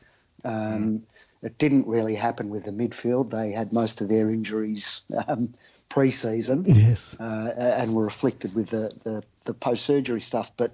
[0.45, 1.03] Um,
[1.43, 3.31] it didn't really happen with the midfield.
[3.31, 5.55] They had most of their injuries um,
[5.89, 10.53] pre-season, yes, uh, and were afflicted with the, the, the post-surgery stuff.
[10.57, 10.73] But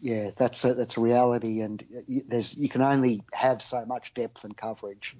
[0.00, 4.44] yeah, that's a, that's a reality, and there's you can only have so much depth
[4.44, 5.16] and coverage.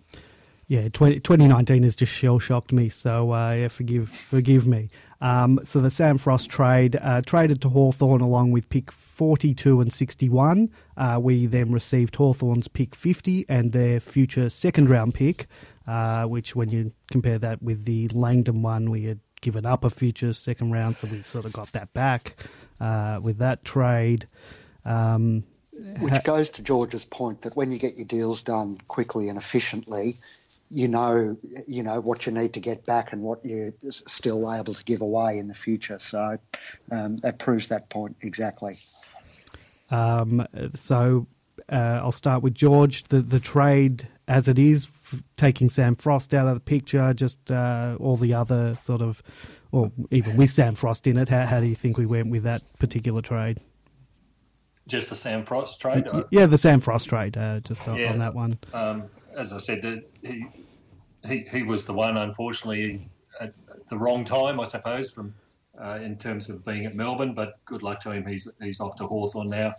[0.69, 4.89] Yeah, 20, 2019 has just shell shocked me, so uh, yeah, forgive forgive me.
[5.21, 9.93] Um, so the Sam Frost trade uh, traded to Hawthorn along with pick 42 and
[9.93, 10.71] 61.
[10.97, 15.47] Uh, we then received Hawthorn's pick 50 and their future second round pick,
[15.89, 19.91] uh, which when you compare that with the Langdon one, we had given up a
[19.91, 22.37] future second round, so we sort of got that back
[22.81, 24.27] uh, with that trade.
[24.85, 25.45] Um,
[26.01, 30.17] which goes to George's point that when you get your deals done quickly and efficiently,
[30.71, 31.37] you know,
[31.67, 35.03] you know what you need to get back and what you're still able to give
[35.03, 35.99] away in the future.
[35.99, 36.39] So
[36.91, 38.79] um, that proves that point exactly.
[39.91, 41.27] Um, so
[41.71, 43.05] uh, I'll start with George.
[43.05, 44.89] The the trade as it is,
[45.37, 49.23] taking Sam Frost out of the picture, just uh, all the other sort of,
[49.71, 51.29] or even with Sam Frost in it.
[51.29, 53.61] How, how do you think we went with that particular trade?
[54.87, 56.07] Just the Sam Frost trade?
[56.31, 58.59] Yeah, the Sam Frost trade, uh, just on, yeah, on, that one.
[58.73, 59.05] Um,
[59.37, 60.47] as I said, the, he,
[61.27, 63.09] he, he was the one, unfortunately,
[63.41, 63.53] at
[63.89, 65.35] the wrong time, I suppose, from
[65.81, 67.35] uh, in terms of being at Melbourne.
[67.35, 68.27] But good luck to him.
[68.27, 69.73] He's he's off to Hawthorn now.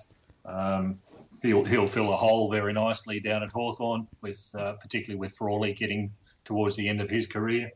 [0.45, 0.99] Um,
[1.41, 5.73] he'll he'll fill a hole very nicely down at Hawthorn, with uh, particularly with Frawley
[5.73, 6.11] getting
[6.45, 7.71] towards the end of his career.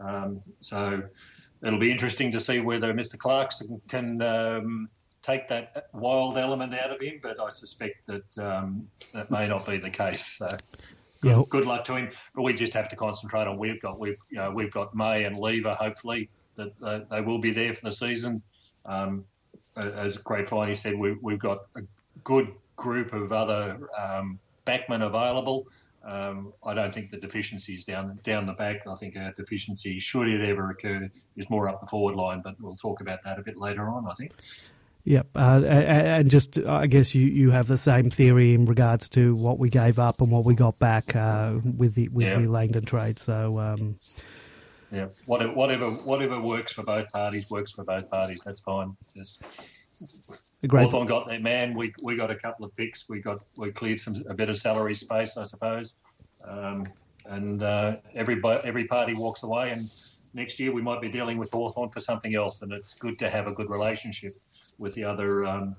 [0.00, 1.02] Um, so
[1.64, 3.16] it'll be interesting to see whether Mr.
[3.16, 4.88] Clarkson can um,
[5.22, 9.66] take that wild element out of him, but I suspect that um, that may not
[9.66, 10.38] be the case.
[10.38, 10.48] So
[11.22, 11.42] good, yeah.
[11.48, 12.10] good, luck to him.
[12.34, 15.24] But we just have to concentrate on we've got we've you know, we've got May
[15.24, 18.42] and Lever hopefully that uh, they will be there for the season.
[18.84, 19.24] Um,
[19.76, 21.82] as Grapevine said, we, we've got a
[22.24, 25.66] good group of other um, backmen available.
[26.04, 28.88] Um, I don't think the deficiencies down down the back.
[28.88, 32.40] I think our deficiency, should it ever occur, is more up the forward line.
[32.42, 34.08] But we'll talk about that a bit later on.
[34.08, 34.32] I think.
[35.04, 39.34] Yep, uh, and just I guess you, you have the same theory in regards to
[39.34, 42.38] what we gave up and what we got back uh, with the with yeah.
[42.38, 43.18] the Langdon trade.
[43.18, 43.96] So um,
[44.92, 48.42] yeah, whatever whatever whatever works for both parties works for both parties.
[48.44, 48.96] That's fine.
[49.16, 49.42] Just
[50.66, 50.84] Great.
[50.84, 51.74] Hawthorn got their man.
[51.74, 53.08] We we got a couple of picks.
[53.08, 55.94] We got we cleared some a bit of salary space, I suppose.
[56.46, 56.86] Um,
[57.26, 59.80] and uh, every every party walks away, and
[60.34, 62.62] next year we might be dealing with Hawthorn for something else.
[62.62, 64.32] And it's good to have a good relationship
[64.82, 65.76] with the other um,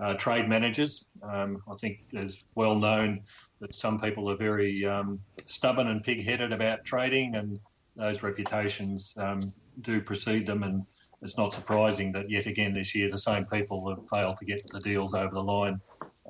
[0.00, 1.06] uh, trade managers.
[1.22, 3.20] Um, I think it's well known
[3.60, 7.60] that some people are very um, stubborn and pig-headed about trading, and
[7.94, 9.40] those reputations um,
[9.82, 10.62] do precede them.
[10.62, 10.82] And
[11.22, 14.62] it's not surprising that yet again this year the same people have failed to get
[14.72, 15.80] the deals over the line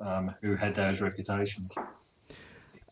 [0.05, 1.73] um, who had those reputations.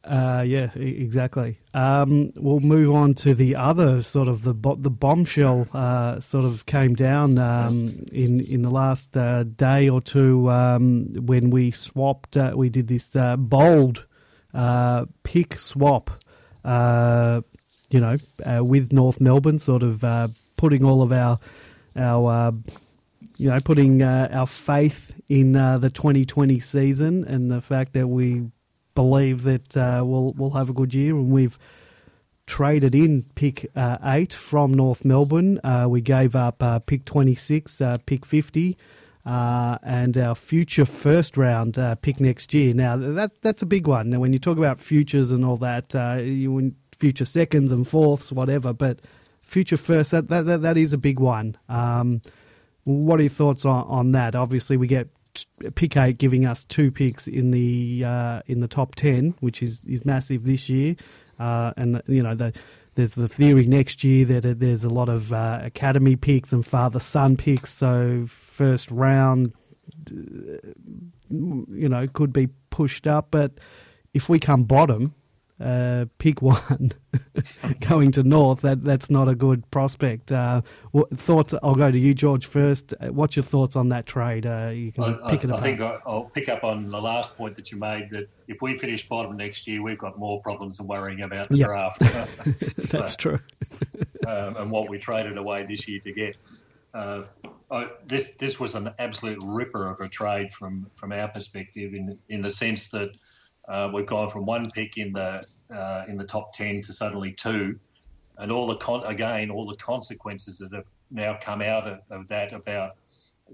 [0.07, 1.59] Uh, yeah, exactly.
[1.73, 6.65] Um, we'll move on to the other sort of the the bombshell uh, sort of
[6.65, 12.37] came down um, in in the last uh, day or two um, when we swapped.
[12.37, 14.05] Uh, we did this uh, bold
[14.53, 16.09] uh, pick swap.
[16.63, 18.15] you know,
[18.61, 20.05] with North Melbourne, sort of
[20.57, 21.37] putting all of our
[21.97, 22.53] our
[23.37, 28.49] you know, putting our faith in the 2020 season and the fact that we
[28.97, 31.57] believe that uh, we'll we'll have a good year, and we've
[32.47, 35.59] traded in pick uh, eight from North Melbourne.
[35.63, 38.75] Uh, we gave up uh, pick twenty six, uh, pick fifty.
[39.25, 42.73] Uh, and our future first round pick next year.
[42.73, 44.09] Now that that's a big one.
[44.09, 48.73] Now, when you talk about futures and all that, you future seconds and fourths, whatever.
[48.73, 49.01] But
[49.41, 51.55] future first, that that, that is a big one.
[51.69, 52.21] Um,
[52.85, 54.33] what are your thoughts on, on that?
[54.33, 55.07] Obviously, we get
[55.75, 59.83] pick eight giving us two picks in the uh, in the top ten, which is,
[59.85, 60.95] is massive this year.
[61.39, 62.57] Uh, and you know the,
[62.95, 66.99] there's the theory next year that there's a lot of uh, academy picks and father
[66.99, 67.73] son picks.
[67.73, 69.53] So first round,
[70.09, 73.27] you know, could be pushed up.
[73.31, 73.59] But
[74.13, 75.13] if we come bottom,
[75.59, 76.91] uh, pick one
[77.79, 80.31] going to North, that that's not a good prospect.
[80.31, 81.53] Uh, what, thoughts?
[81.63, 82.93] I'll go to you, George, first.
[82.99, 84.45] Uh, what's your thoughts on that trade?
[84.45, 85.59] Uh, you can I, pick I, it up.
[85.59, 88.61] I think I- I'll pick up on the last point that you made that if
[88.61, 91.67] we finish bottom next year, we've got more problems than worrying about the Yep.
[91.67, 91.99] draft.
[92.91, 93.39] that's true.
[94.27, 96.37] um, and what we traded away this year to get.
[96.93, 97.23] Uh,
[97.69, 102.17] I, this this was an absolute ripper of a trade from from our perspective in
[102.29, 103.17] in the sense that
[103.67, 105.41] uh, we've gone from one pick in the
[105.73, 107.79] uh, in the top ten to suddenly two,
[108.37, 112.27] and all the con- again all the consequences that have now come out of, of
[112.27, 112.95] that about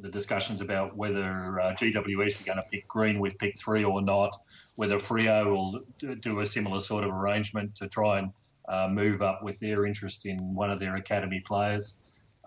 [0.02, 4.02] the discussions about whether uh, GWS are going to pick Green with pick three or
[4.02, 4.36] not,
[4.76, 8.32] whether Freo will do a similar sort of arrangement to try and
[8.70, 11.96] uh, move up with their interest in one of their academy players.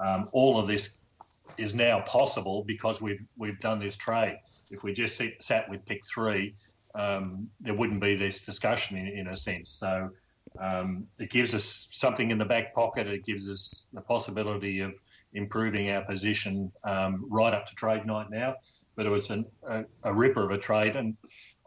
[0.04, 0.98] Um, all of this
[1.58, 4.38] is now possible because we've we've done this trade.
[4.70, 6.52] If we just sit, sat with pick three,
[6.96, 9.70] um, there wouldn't be this discussion in, in a sense.
[9.70, 10.10] So
[10.60, 13.06] um, it gives us something in the back pocket.
[13.06, 14.94] It gives us the possibility of
[15.34, 18.54] improving our position um, right up to trade night now.
[18.96, 21.14] But it was an, a, a ripper of a trade, and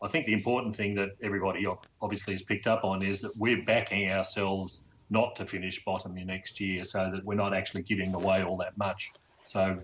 [0.02, 1.68] I think the important thing that everybody
[2.02, 6.28] obviously has picked up on is that we're backing ourselves not to finish bottom in
[6.28, 9.12] next year, so that we're not actually giving away all that much.
[9.44, 9.76] So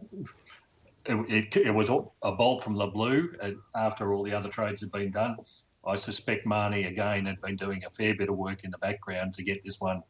[1.06, 4.82] it, it, it was a bolt from the blue uh, after all the other trades
[4.82, 5.38] had been done.
[5.86, 9.34] I suspect Mahoney again had been doing a fair bit of work in the background
[9.36, 10.02] to get this one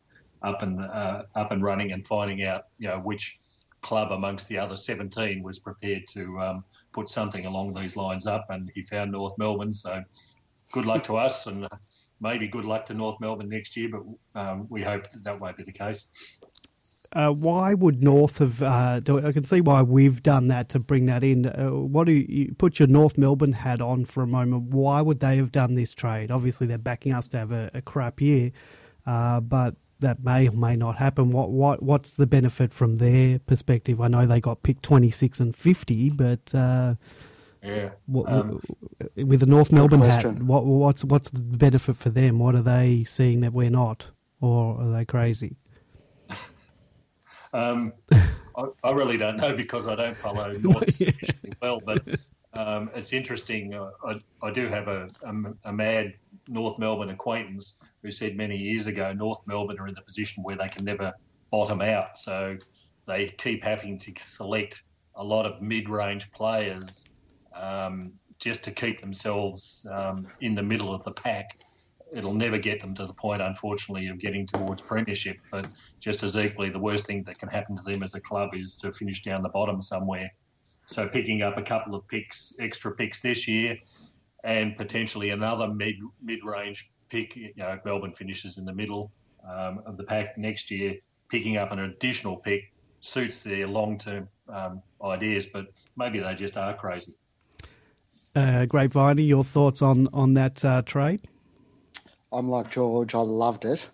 [0.42, 3.40] up and uh, up and running and finding out you know which
[3.82, 8.48] club amongst the other 17 was prepared to um, put something along these lines up,
[8.50, 9.74] and he found North Melbourne.
[9.74, 10.04] So
[10.72, 11.68] good luck to us, and
[12.20, 13.90] maybe good luck to North Melbourne next year.
[13.90, 16.08] But um, we hope that that won't be the case.
[17.16, 18.62] Uh, why would North have?
[18.62, 21.46] Uh, I can see why we've done that to bring that in.
[21.46, 24.64] Uh, what do you, you put your North Melbourne hat on for a moment?
[24.64, 26.30] Why would they have done this trade?
[26.30, 28.52] Obviously, they're backing us to have a, a crap year,
[29.06, 31.32] uh, but that may or may not happen.
[31.32, 34.02] What what what's the benefit from their perspective?
[34.02, 36.96] I know they got picked twenty six and fifty, but uh,
[37.64, 37.92] Yeah.
[38.08, 38.60] what, Um,
[39.16, 42.40] with the North Melbourne hat, what what's what's the benefit for them?
[42.40, 45.56] What are they seeing that we're not, or are they crazy?
[47.56, 47.94] Um,
[48.58, 52.06] I, I really don't know because I don't follow North sufficiently well, but
[52.54, 53.74] um, it's interesting.
[53.74, 56.14] Uh, I, I do have a, a, a mad
[56.50, 60.58] North Melbourne acquaintance who said many years ago North Melbourne are in the position where
[60.58, 61.14] they can never
[61.50, 62.18] bottom out.
[62.18, 62.58] So
[63.08, 64.84] they keep having to select
[65.16, 67.06] a lot of mid range players
[67.56, 71.58] um, just to keep themselves um, in the middle of the pack.
[72.14, 75.38] It'll never get them to the point, unfortunately, of getting towards premiership.
[75.52, 75.68] But
[76.00, 78.76] just as equally, the worst thing that can happen to them as a club is
[78.76, 80.32] to finish down the bottom somewhere.
[80.88, 83.78] So picking up a couple of picks, extra picks this year,
[84.44, 87.36] and potentially another mid mid range pick.
[87.36, 89.12] You know, if Melbourne finishes in the middle
[89.48, 90.96] um, of the pack next year,
[91.30, 95.48] picking up an additional pick suits their long term um, ideas.
[95.48, 97.14] But maybe they just are crazy.
[98.36, 101.28] Uh, Grapevine, your thoughts on on that uh, trade?
[102.32, 103.16] I'm like George.
[103.16, 103.88] I loved it.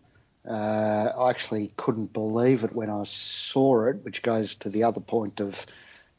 [0.47, 5.01] Uh, I actually couldn't believe it when I saw it, which goes to the other
[5.01, 5.65] point of,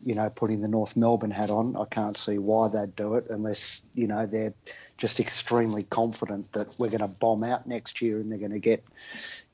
[0.01, 1.77] you know, putting the North Melbourne hat on.
[1.77, 4.55] I can't see why they'd do it unless, you know, they're
[4.97, 8.61] just extremely confident that we're going to bomb out next year and they're going to
[8.61, 8.85] get,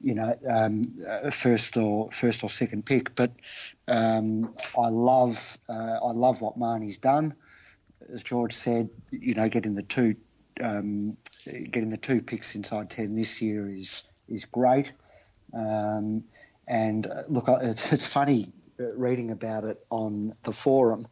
[0.02, 0.84] you know, um,
[1.30, 3.14] first or first or second pick.
[3.14, 3.32] But
[3.86, 7.34] um, I love uh, I love what Mahoney's done.
[8.12, 10.16] As George said, you know, getting the two
[10.60, 14.92] um, getting the two picks inside ten this year is is great.
[15.54, 16.24] Um,
[16.66, 21.06] and uh, look, it's, it's funny uh, reading about it on the forum.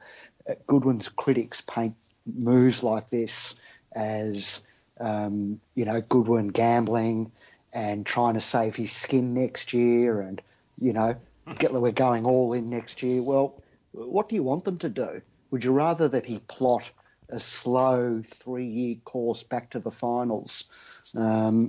[0.49, 1.95] Uh, Goodwin's critics paint
[2.27, 3.57] moves like this
[3.93, 4.63] as
[5.01, 7.33] um, you know Goodwin gambling
[7.73, 10.41] and trying to save his skin next year, and
[10.81, 11.17] you know
[11.59, 13.23] get we're going all in next year.
[13.23, 13.61] Well,
[13.93, 15.23] what do you want them to do?
[15.51, 16.91] Would you rather that he plot
[17.29, 20.71] a slow three-year course back to the finals?
[21.17, 21.69] Um,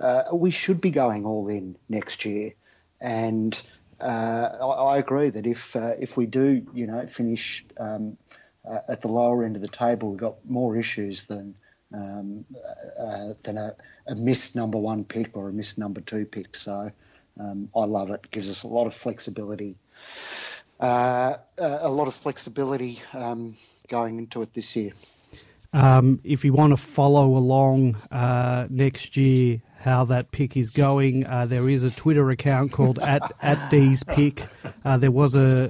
[0.00, 2.54] uh, we should be going all in next year,
[3.00, 3.60] and
[4.00, 8.16] uh, I, I agree that if uh, if we do, you know, finish um,
[8.68, 11.56] uh, at the lower end of the table, we've got more issues than
[11.92, 12.44] um,
[12.98, 13.74] uh, than a,
[14.06, 16.54] a missed number one pick or a missed number two pick.
[16.54, 16.90] So
[17.40, 18.30] um, I love it.
[18.30, 19.76] Gives us a lot of flexibility,
[20.80, 23.56] uh, a lot of flexibility um,
[23.88, 24.92] going into it this year.
[25.72, 31.26] Um, if you want to follow along uh, next year how that pick is going,
[31.26, 34.44] uh, there is a Twitter account called at at D's pick.
[34.84, 35.68] Uh, there was a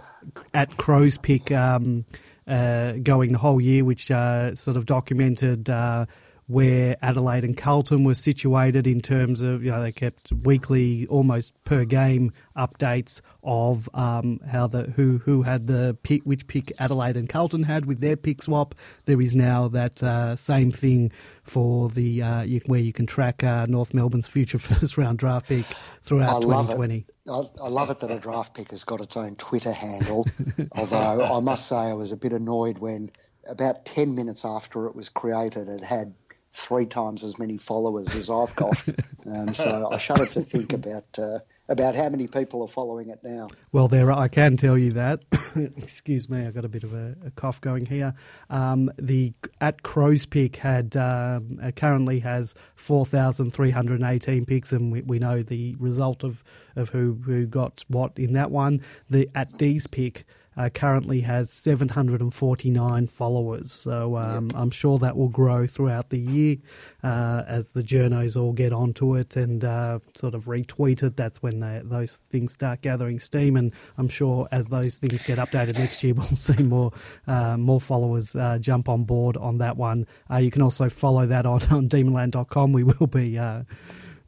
[0.54, 2.04] at Crow's pick um,
[2.46, 6.06] uh, going the whole year, which uh, sort of documented uh,
[6.48, 11.64] where Adelaide and Carlton were situated in terms of, you know, they kept weekly, almost
[11.64, 17.16] per game updates of um, how the who who had the pick, which pick Adelaide
[17.16, 18.74] and Carlton had with their pick swap.
[19.06, 23.44] There is now that uh, same thing for the uh, you, where you can track
[23.44, 25.66] uh, North Melbourne's future first round draft pick
[26.02, 27.06] throughout 2020.
[27.28, 30.26] I, I, love it that a draft pick has got its own Twitter handle.
[30.72, 33.10] although I must say I was a bit annoyed when
[33.46, 36.14] about 10 minutes after it was created, it had
[36.52, 38.82] three times as many followers as I've got.
[39.26, 43.20] um, so I shudder to think about uh, about how many people are following it
[43.22, 43.48] now.
[43.72, 45.20] Well, there I can tell you that.
[45.76, 48.14] Excuse me, I got a bit of a, a cough going here.
[48.48, 54.44] Um, the at Crow's Pick had um, uh, currently has four thousand three hundred eighteen
[54.44, 56.42] picks, and we, we know the result of
[56.76, 58.80] of who who got what in that one.
[59.10, 60.24] The at D's pick
[60.58, 63.72] uh, currently has 749 followers.
[63.72, 64.60] So um, yep.
[64.60, 66.56] I'm sure that will grow throughout the year
[67.04, 71.16] uh, as the journos all get onto it and uh, sort of retweet it.
[71.16, 73.56] That's when they, those things start gathering steam.
[73.56, 76.92] And I'm sure as those things get updated next year, we'll see more
[77.28, 80.06] uh, more followers uh, jump on board on that one.
[80.28, 82.72] Uh, you can also follow that on, on demonland.com.
[82.72, 83.38] We will be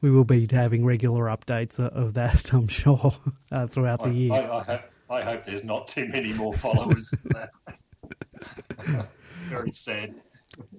[0.01, 3.13] we will be having regular updates of that, I'm sure,
[3.53, 4.33] uh, throughout the year.
[4.33, 7.11] I, I, I hope there's not too many more followers.
[7.11, 7.51] For that.
[9.49, 10.21] Very sad.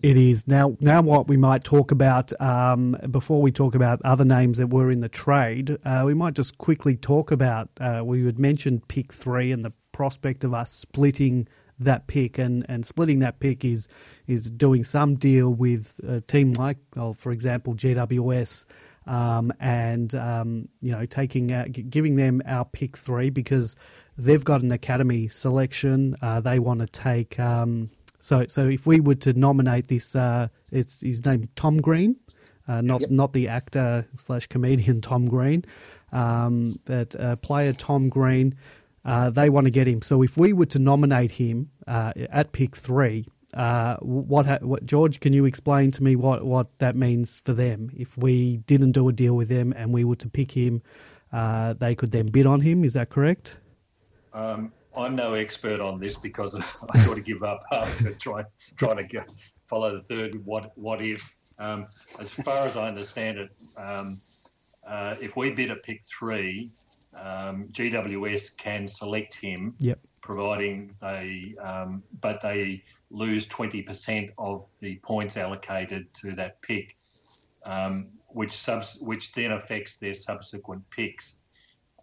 [0.01, 0.77] It is now.
[0.79, 4.89] Now, what we might talk about um, before we talk about other names that were
[4.89, 7.69] in the trade, uh, we might just quickly talk about.
[7.79, 11.47] Uh, we would mention pick three and the prospect of us splitting
[11.79, 13.87] that pick, and, and splitting that pick is
[14.27, 18.65] is doing some deal with a team like, well, for example, GWS
[19.07, 23.75] um, and um, you know taking out, giving them our pick three because
[24.21, 26.15] they've got an academy selection.
[26.21, 27.39] Uh, they want to take.
[27.39, 32.19] Um, so so if we were to nominate this, uh, it's his name Tom Green.
[32.67, 33.09] Uh, not yep.
[33.09, 35.65] not the actor slash comedian Tom Green,
[36.11, 38.53] um, but uh, player Tom Green.
[39.03, 40.01] Uh, they want to get him.
[40.03, 45.19] So if we were to nominate him uh, at pick three, uh, what, what George?
[45.19, 47.89] Can you explain to me what, what that means for them?
[47.97, 50.83] If we didn't do a deal with them and we were to pick him,
[51.33, 52.83] uh, they could then bid on him.
[52.83, 53.57] Is that correct?
[54.33, 56.55] Um, I'm no expert on this because
[56.93, 59.29] I sort of give up after trying trying to get,
[59.63, 60.45] follow the third.
[60.45, 61.37] What what if?
[61.59, 61.85] Um,
[62.19, 64.13] as far as I understand it, um,
[64.89, 66.67] uh, if we bid at pick three,
[67.15, 69.75] um, GWS can select him.
[69.79, 69.99] Yep.
[70.21, 76.95] Providing they, um, but they lose 20% of the points allocated to that pick,
[77.65, 81.40] um, which subs- which then affects their subsequent picks.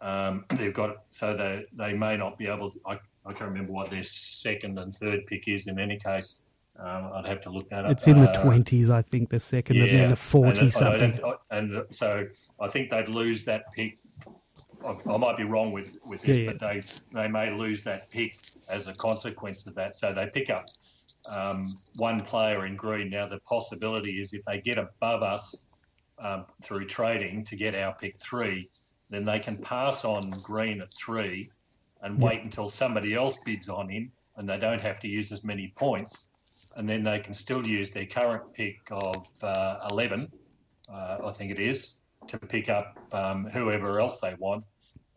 [0.00, 2.70] Um, they've got so they they may not be able.
[2.72, 5.66] To, I, I can't remember what their second and third pick is.
[5.66, 6.42] In any case,
[6.78, 7.90] um, I'd have to look that up.
[7.90, 10.72] It's in the uh, twenties, I think, the second, yeah, and then the forty and,
[10.72, 11.12] something.
[11.50, 12.26] And so
[12.60, 13.96] I think they'd lose that pick
[14.84, 16.82] I, might be wrong with, with this, yeah, but they
[17.12, 18.34] they may lose that pick
[18.72, 19.96] as a consequence of that.
[19.96, 20.66] So they pick up
[21.36, 23.10] um, one player in green.
[23.10, 25.56] Now, the possibility is if they get above us
[26.18, 28.68] um, through trading to get our pick three,
[29.10, 31.50] then they can pass on green at three
[32.02, 35.42] and wait until somebody else bids on him and they don't have to use as
[35.42, 36.26] many points.
[36.76, 40.24] And then they can still use their current pick of uh, 11,
[40.92, 41.98] uh, I think it is,
[42.28, 44.64] to pick up um, whoever else they want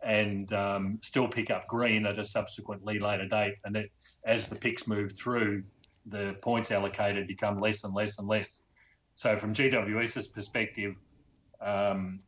[0.03, 3.55] and um, still pick up green at a subsequently later date.
[3.65, 3.91] And it,
[4.25, 5.63] as the picks move through,
[6.07, 8.63] the points allocated become less and less and less.
[9.15, 10.97] So, from GWS's perspective,
[11.61, 12.19] um,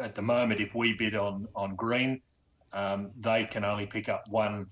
[0.00, 2.20] at the moment, if we bid on on green,
[2.72, 4.66] um, they can only pick up one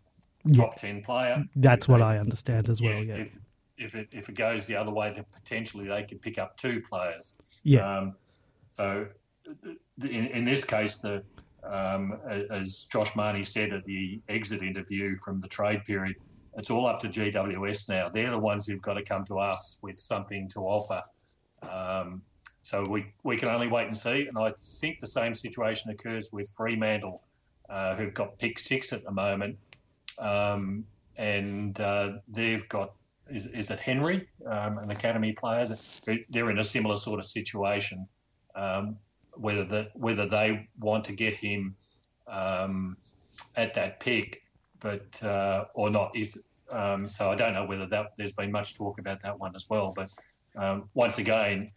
[0.55, 1.45] top ten player.
[1.57, 3.03] That's if what they, I understand as well.
[3.03, 3.17] Yeah.
[3.17, 3.33] If,
[3.77, 6.83] if it if it goes the other way, then potentially they could pick up two
[6.89, 7.35] players.
[7.63, 7.99] Yeah.
[7.99, 8.15] Um,
[8.75, 9.07] so,
[10.03, 11.23] in, in this case, the
[11.65, 12.19] um,
[12.51, 16.17] as Josh Mahoney said at the exit interview from the trade period,
[16.57, 18.09] it's all up to GWS now.
[18.09, 21.03] They're the ones who've got to come to us with something to offer.
[21.63, 22.23] Um,
[22.69, 24.27] so we, we can only wait and see.
[24.27, 27.23] And I think the same situation occurs with Fremantle,
[27.71, 29.57] uh, who've got pick six at the moment.
[30.19, 30.85] Um,
[31.17, 32.93] and uh, they've got,
[33.31, 35.67] is, is it Henry, um, an academy player?
[36.29, 38.07] They're in a similar sort of situation.
[38.55, 38.99] Um,
[39.33, 41.75] whether the, whether they want to get him
[42.27, 42.99] um,
[43.57, 44.43] at that pick,
[44.81, 46.39] but uh, or not is
[46.71, 49.71] um, so I don't know whether that there's been much talk about that one as
[49.71, 49.95] well.
[49.97, 50.11] But
[50.55, 51.71] um, once again,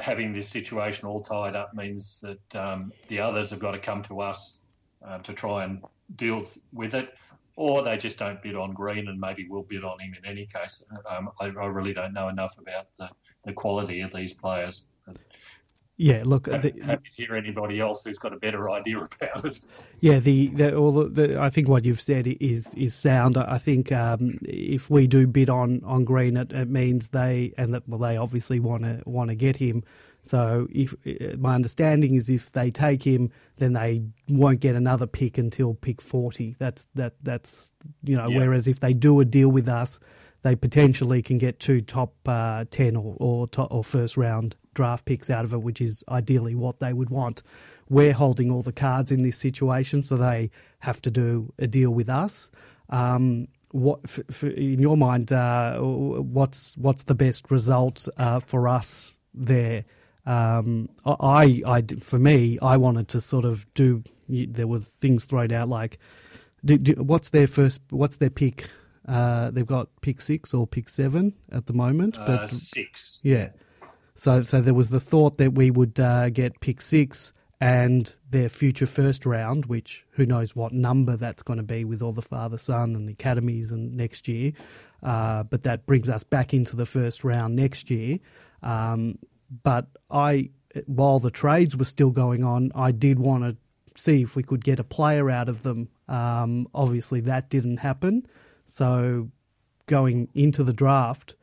[0.00, 4.02] having this situation all tied up means that um, the others have got to come
[4.04, 4.60] to us
[5.06, 5.82] uh, to try and
[6.16, 7.14] deal with it,
[7.56, 10.46] or they just don't bid on Green and maybe we'll bid on him in any
[10.46, 10.84] case.
[11.10, 13.10] Um, I, I, really don't know enough about the,
[13.44, 14.86] the quality of these players.
[16.00, 16.46] Yeah, look.
[16.46, 19.58] Happy, the, happy to hear anybody else who's got a better idea about it.
[19.98, 23.36] Yeah, the, the, all the, the, I think what you've said is is sound.
[23.36, 27.74] I think um, if we do bid on on Green, it, it means they and
[27.74, 29.82] that well, they obviously want to want to get him.
[30.22, 30.94] So if
[31.38, 36.00] my understanding is if they take him, then they won't get another pick until pick
[36.00, 36.54] forty.
[36.60, 37.72] That's that that's
[38.04, 38.28] you know.
[38.28, 38.38] Yeah.
[38.38, 39.98] Whereas if they do a deal with us,
[40.42, 45.28] they potentially can get two top uh, ten or or, or first round draft picks
[45.28, 47.42] out of it, which is ideally what they would want.
[47.88, 51.90] We're holding all the cards in this situation, so they have to do a deal
[51.90, 52.50] with us.
[52.90, 54.00] Um, what,
[54.42, 59.84] in your mind, uh, what's what's the best result uh, for us there?
[60.26, 64.02] Um, I, I, for me, I wanted to sort of do.
[64.28, 65.98] There were things thrown out like,
[66.64, 67.80] do, do, what's their first?
[67.90, 68.68] What's their pick?
[69.08, 73.20] Uh, they've got pick six or pick seven at the moment, but uh, six.
[73.22, 73.50] Yeah.
[74.14, 78.48] So, so there was the thought that we would uh, get pick six and their
[78.48, 82.22] future first round, which who knows what number that's going to be with all the
[82.22, 84.52] father son and the academies and next year.
[85.02, 88.18] Uh, but that brings us back into the first round next year.
[88.62, 89.18] Um,
[89.62, 90.50] but I,
[90.86, 93.56] while the trades were still going on, I did want to
[94.00, 95.88] see if we could get a player out of them.
[96.08, 98.26] Um, obviously, that didn't happen.
[98.68, 99.30] So,
[99.86, 101.34] going into the draft,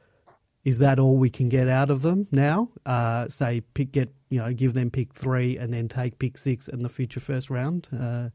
[0.64, 2.70] is that all we can get out of them now?
[2.86, 6.68] Uh, say pick get you know give them pick three and then take pick six
[6.68, 8.30] in the future first round, uh,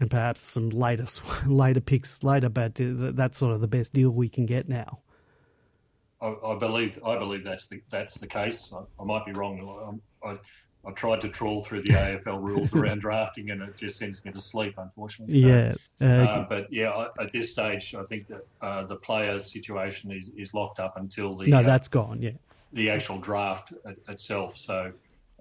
[0.00, 1.06] and perhaps some later
[1.46, 2.48] later picks later.
[2.48, 5.00] But that's sort of the best deal we can get now.
[6.22, 8.72] I, I believe I believe that's the that's the case.
[8.74, 10.00] I, I might be wrong.
[10.24, 10.36] I,
[10.86, 14.32] I've tried to trawl through the AFL rules around drafting, and it just sends me
[14.32, 15.42] to sleep, unfortunately.
[15.42, 15.74] So, yeah.
[16.00, 20.30] Uh, uh, but yeah, at this stage, I think that uh, the player's situation is,
[20.36, 22.22] is locked up until the no, uh, that's gone.
[22.22, 22.30] Yeah.
[22.72, 23.72] The actual draft
[24.08, 24.92] itself, so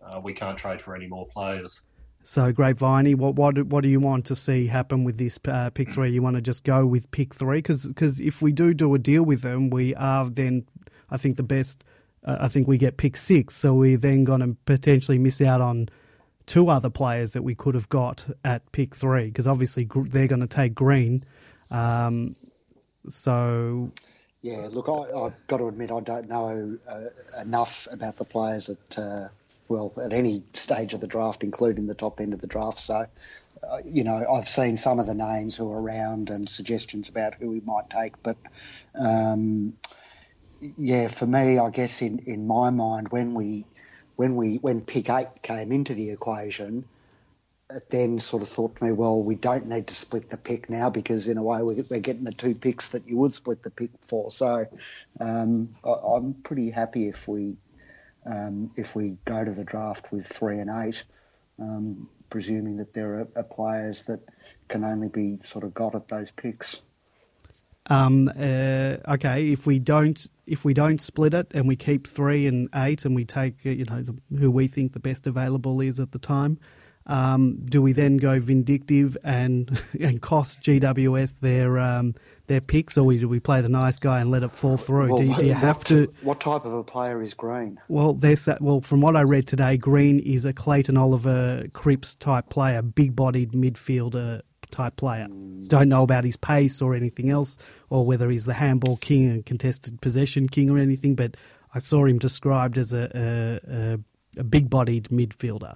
[0.03, 1.81] uh, we can't trade for any more players.
[2.23, 5.89] So, Grapeviney, what what what do you want to see happen with this uh, pick
[5.89, 6.11] three?
[6.11, 9.23] You want to just go with pick three because if we do do a deal
[9.23, 10.65] with them, we are then
[11.09, 11.85] I think the best
[12.39, 15.89] I think we get pick six, so we're then going to potentially miss out on
[16.45, 20.41] two other players that we could have got at pick three because obviously they're going
[20.41, 21.23] to take Green.
[21.71, 22.35] Um,
[23.07, 23.91] so.
[24.41, 28.69] Yeah, look, I, have got to admit I don't know uh, enough about the players
[28.69, 29.27] at uh,
[29.67, 32.79] well at any stage of the draft, including the top end of the draft.
[32.79, 33.05] So,
[33.63, 37.35] uh, you know, I've seen some of the names who are around and suggestions about
[37.35, 38.37] who we might take, but
[38.95, 39.73] um,
[40.61, 43.65] yeah, for me, I guess in, in my mind, when we
[44.15, 46.85] when we when pick eight came into the equation,
[47.69, 50.69] it then sort of thought to me, well, we don't need to split the pick
[50.69, 53.63] now because in a way we're, we're getting the two picks that you would split
[53.63, 54.31] the pick for.
[54.31, 54.65] So
[55.19, 57.55] um, I, am pretty happy if we
[58.25, 61.03] um, if we go to the draft with three and eight,
[61.59, 64.19] um, presuming that there are, are players that
[64.67, 66.81] can only be sort of got at those picks.
[67.89, 72.47] Um, uh, okay, if we don't if we don't split it and we keep three
[72.47, 75.81] and eight and we take uh, you know the, who we think the best available
[75.81, 76.59] is at the time,
[77.07, 82.13] um, do we then go vindictive and and cost GWS their um,
[82.45, 85.09] their picks, or do we play the nice guy and let it fall through?
[85.09, 86.07] Well, do, you, do, you have to?
[86.21, 87.79] What type of a player is Green?
[87.87, 92.49] Well, there's well from what I read today, Green is a Clayton Oliver Cripps type
[92.49, 94.41] player, big bodied midfielder
[94.71, 95.27] type player.
[95.67, 97.57] Don't know about his pace or anything else,
[97.89, 101.15] or whether he's the handball king and contested possession king or anything.
[101.15, 101.37] But
[101.73, 105.75] I saw him described as a, a, a big bodied midfielder.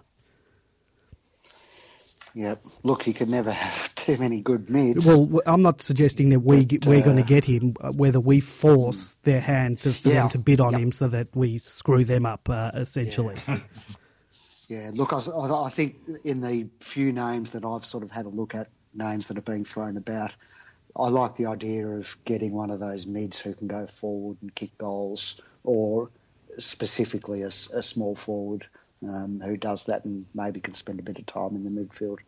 [2.35, 5.05] Yeah, look, he could never have too many good mids.
[5.05, 7.75] Well, I'm not suggesting that we but, we're uh, going to get him.
[7.79, 10.81] Uh, whether we force their hand to, for yeah, them to bid on yep.
[10.81, 13.35] him so that we screw them up, uh, essentially.
[13.47, 13.59] Yeah.
[14.69, 14.91] yeah.
[14.93, 18.55] look, I, I, think in the few names that I've sort of had a look
[18.55, 20.35] at names that are being thrown about.
[20.95, 24.53] I like the idea of getting one of those mids who can go forward and
[24.53, 26.09] kick goals, or
[26.59, 28.67] specifically a, a small forward
[29.03, 32.19] um, who does that and maybe can spend a bit of time in the midfield.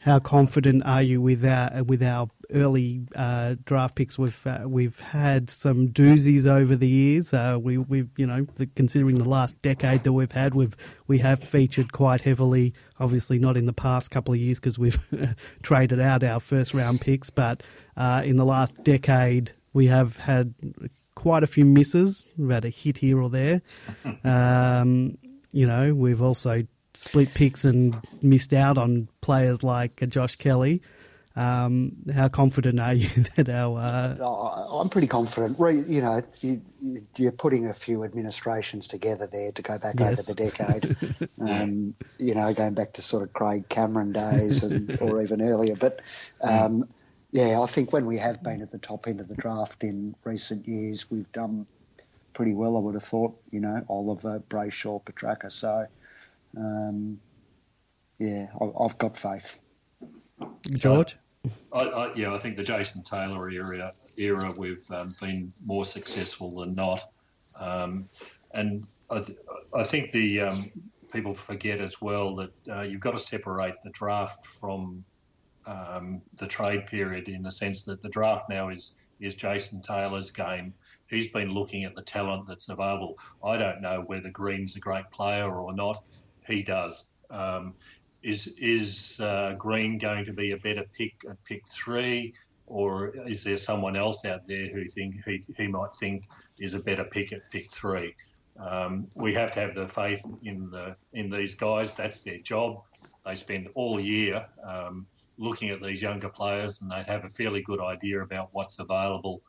[0.00, 4.18] How confident are you with our with our early uh, draft picks?
[4.18, 7.34] We've uh, we've had some doozies over the years.
[7.34, 10.76] Uh, we we've you know the, considering the last decade that we've had, we've
[11.08, 12.74] we have featured quite heavily.
[13.00, 14.98] Obviously, not in the past couple of years because we've
[15.62, 17.62] traded out our first round picks, but
[17.96, 20.54] uh, in the last decade we have had
[21.14, 22.32] quite a few misses.
[22.36, 23.60] We've had a hit here or there.
[24.24, 25.18] Um,
[25.50, 26.64] you know, we've also
[26.94, 30.82] split picks and missed out on players like Josh Kelly.
[31.38, 33.78] Um, how confident are you that our?
[33.78, 34.80] Uh...
[34.80, 35.56] I'm pretty confident.
[35.88, 40.18] You know, you, are putting a few administrations together there to go back yes.
[40.18, 41.30] over the decade.
[41.48, 45.76] um, you know, going back to sort of Craig Cameron days and, or even earlier.
[45.76, 46.00] But
[46.40, 46.88] um,
[47.30, 50.16] yeah, I think when we have been at the top end of the draft in
[50.24, 51.68] recent years, we've done
[52.32, 52.76] pretty well.
[52.76, 53.40] I would have thought.
[53.52, 55.52] You know, Oliver, Brayshaw, Petracca.
[55.52, 55.86] So.
[56.56, 57.20] Um,
[58.18, 58.46] yeah,
[58.80, 59.60] I've got faith.
[60.70, 61.16] George?
[61.72, 66.60] I, I, yeah, I think the Jason Taylor era, era we've um, been more successful
[66.60, 67.00] than not.
[67.58, 68.08] Um,
[68.52, 69.38] and I, th-
[69.74, 70.70] I, think the um,
[71.12, 75.04] people forget as well that uh, you've got to separate the draft from
[75.66, 80.30] um, the trade period in the sense that the draft now is is Jason Taylor's
[80.30, 80.72] game.
[81.08, 83.18] He's been looking at the talent that's available.
[83.44, 86.04] I don't know whether Green's a great player or not.
[86.48, 87.10] He does.
[87.30, 87.74] Um,
[88.22, 92.34] is is uh, Green going to be a better pick at pick three,
[92.66, 96.24] or is there someone else out there who think he, he might think
[96.60, 98.14] is a better pick at pick three?
[98.58, 101.96] Um, we have to have the faith in the in these guys.
[101.96, 102.82] That's their job.
[103.24, 105.06] They spend all year um,
[105.38, 109.42] looking at these younger players, and they have a fairly good idea about what's available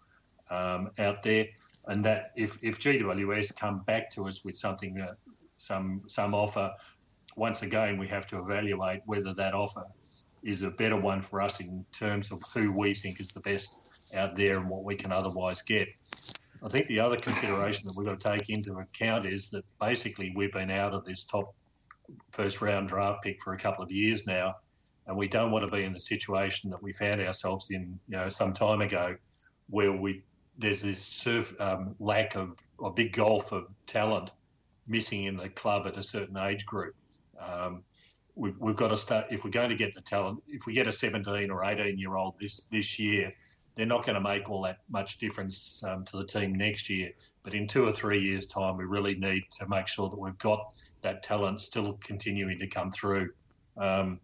[0.51, 1.47] um, out there.
[1.87, 5.15] And that if, if GWS come back to us with something, uh,
[5.57, 6.71] some some offer
[7.39, 9.85] once again, we have to evaluate whether that offer
[10.43, 13.93] is a better one for us in terms of who we think is the best
[14.15, 15.87] out there and what we can otherwise get.
[16.61, 20.33] I think the other consideration that we've got to take into account is that basically
[20.35, 21.55] we've been out of this top
[22.29, 24.55] first round draft pick for a couple of years now,
[25.07, 28.17] and we don't want to be in the situation that we found ourselves in, you
[28.17, 29.15] know, some time ago,
[29.69, 30.23] where we
[30.57, 34.31] there's this surf, um, lack of a big gulf of talent
[34.87, 36.93] missing in the club at a certain age group.
[37.39, 37.83] Um,
[38.35, 40.41] we've, we've got to start if we're going to get the talent.
[40.47, 43.31] If we get a 17 or 18 year old this this year,
[43.75, 47.11] they're not going to make all that much difference um, to the team next year.
[47.43, 50.37] But in two or three years' time, we really need to make sure that we've
[50.37, 50.71] got
[51.01, 53.29] that talent still continuing to come through.
[53.77, 54.19] Um,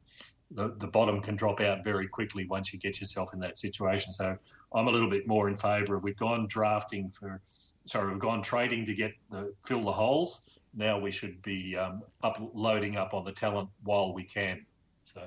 [0.52, 4.12] the, the bottom can drop out very quickly once you get yourself in that situation.
[4.12, 4.38] So
[4.74, 7.42] I'm a little bit more in favour of we've gone drafting for,
[7.86, 12.04] sorry, we've gone trading to get the fill the holes now we should be um,
[12.24, 14.66] uploading up on the talent while we can.
[15.02, 15.22] So.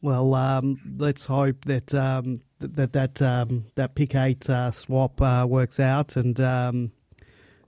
[0.00, 5.44] Well, um, let's hope that um, that that um, that pick eight uh, swap uh,
[5.48, 6.92] works out, and um,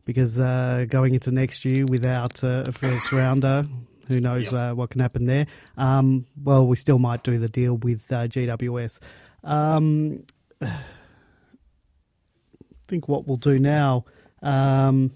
[0.04, 3.66] because uh, going into next year without uh, a first rounder,
[4.06, 4.54] who knows yep.
[4.54, 5.46] Uh, what can happen there?
[5.76, 9.00] Um, well, we still might do the deal with uh, GWS.
[9.42, 10.22] Um,
[10.60, 10.76] I
[12.86, 14.04] think what we'll do now.
[14.42, 15.10] Um,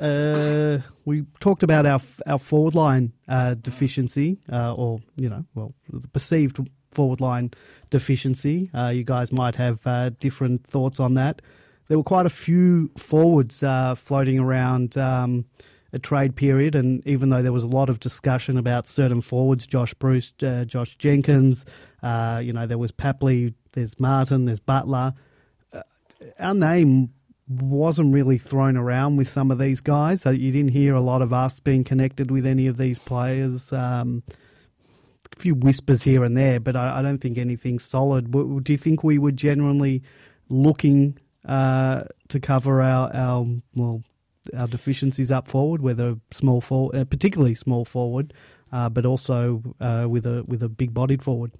[0.00, 5.74] uh, we talked about our our forward line uh, deficiency, uh, or you know, well,
[5.92, 6.58] the perceived
[6.90, 7.50] forward line
[7.90, 8.70] deficiency.
[8.74, 11.42] Uh, you guys might have uh, different thoughts on that.
[11.88, 13.62] There were quite a few forwards
[13.96, 15.44] floating around um,
[15.92, 19.66] a trade period, and even though there was a lot of discussion about certain forwards,
[19.66, 20.32] Josh Bruce,
[20.66, 21.66] Josh Jenkins,
[22.02, 25.14] you know, there was Papley, there's Martin, there's Butler.
[26.38, 27.10] our name
[27.50, 30.22] wasn't really thrown around with some of these guys.
[30.22, 33.72] So you didn't hear a lot of us being connected with any of these players.
[33.72, 34.22] Um,
[35.36, 38.30] a few whispers here and there, but I, I, don't think anything solid.
[38.32, 40.02] Do you think we were generally
[40.48, 44.02] looking uh, to cover our, our well
[44.56, 48.32] our deficiencies up forward, whether small forward, uh, particularly small forward,
[48.72, 51.52] uh, but also uh, with a with a big bodied forward?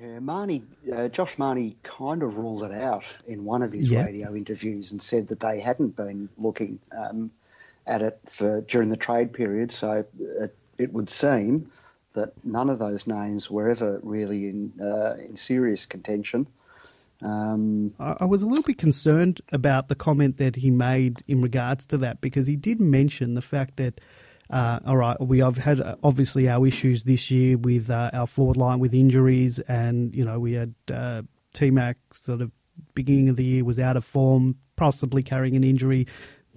[0.00, 4.34] Yeah, Mahoney, uh, Josh Mahoney kind of ruled it out in one of his radio
[4.34, 7.30] interviews and said that they hadn't been looking um,
[7.86, 9.72] at it for during the trade period.
[9.72, 11.70] So it, it, would seem
[12.12, 16.46] that none of those names were ever really in uh, in serious contention.
[17.22, 21.86] Um, I was a little bit concerned about the comment that he made in regards
[21.86, 24.02] to that because he did mention the fact that
[24.50, 28.26] uh, all right, we have had uh, obviously our issues this year with uh, our
[28.26, 31.22] forward line with injuries, and you know we had uh,
[31.54, 32.50] T Mac sort of
[32.94, 36.06] beginning of the year was out of form, possibly carrying an injury.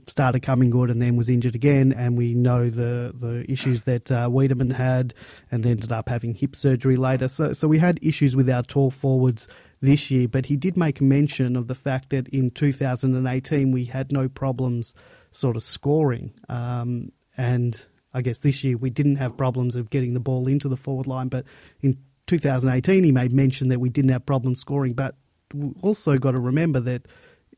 [0.08, 4.12] Started coming good and then was injured again, and we know the the issues that
[4.12, 5.14] uh, Weideman had,
[5.52, 7.28] and ended up having hip surgery later.
[7.28, 9.48] So, so we had issues with our tall forwards
[9.82, 10.28] this year.
[10.28, 14.96] But he did make mention of the fact that in 2018 we had no problems
[15.32, 16.34] sort of scoring.
[16.48, 20.68] Um, and I guess this year we didn't have problems of getting the ball into
[20.68, 21.46] the forward line, but
[21.82, 24.92] in 2018 he made mention that we didn't have problems scoring.
[24.92, 25.16] But
[25.54, 27.08] we also got to remember that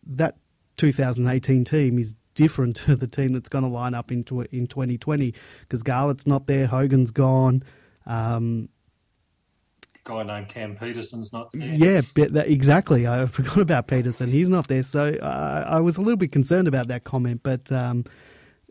[0.06, 0.38] that
[0.78, 5.34] 2018 team is different to the team that's going to line up into in 2020
[5.62, 7.64] because Garlett's not there, Hogan's gone.
[8.06, 8.70] Um,
[10.04, 11.74] guy named Cam Pedersen's not there.
[11.74, 13.08] Yeah, that, exactly.
[13.08, 14.30] I forgot about Peterson.
[14.30, 17.42] He's not there, so uh, I was a little bit concerned about that comment.
[17.42, 18.06] But um,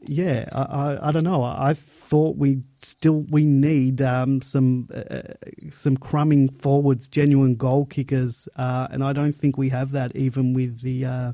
[0.06, 1.42] yeah, I, I, I, don't know.
[1.44, 5.22] I thought we still we need um, some uh,
[5.70, 10.54] some crumbing forwards, genuine goal kickers, uh, and I don't think we have that even
[10.54, 11.32] with the uh,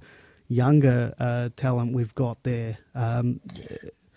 [0.49, 2.79] younger uh, talent we've got there.
[2.95, 3.41] Um,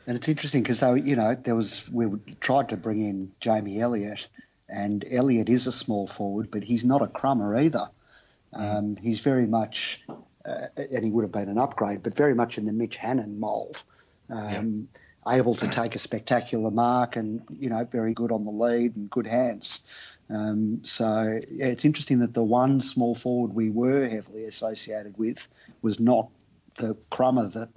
[0.08, 2.08] and it's interesting because though you know there was we
[2.39, 4.28] tried to bring in Jamie Elliott,
[4.68, 7.89] and Elliott is a small forward, but he's not a crummer either.
[8.54, 8.78] Mm.
[8.78, 12.58] Um, he's very much, uh, and he would have been an upgrade, but very much
[12.58, 13.84] in the Mitch Hannan mould.
[14.30, 14.90] Um,
[15.28, 19.10] Able to take a spectacular mark and you know very good on the lead and
[19.10, 19.82] good hands.
[20.30, 25.48] Um, so yeah, it's interesting that the one small forward we were heavily associated with
[25.82, 26.30] was not
[26.78, 27.70] the crummer that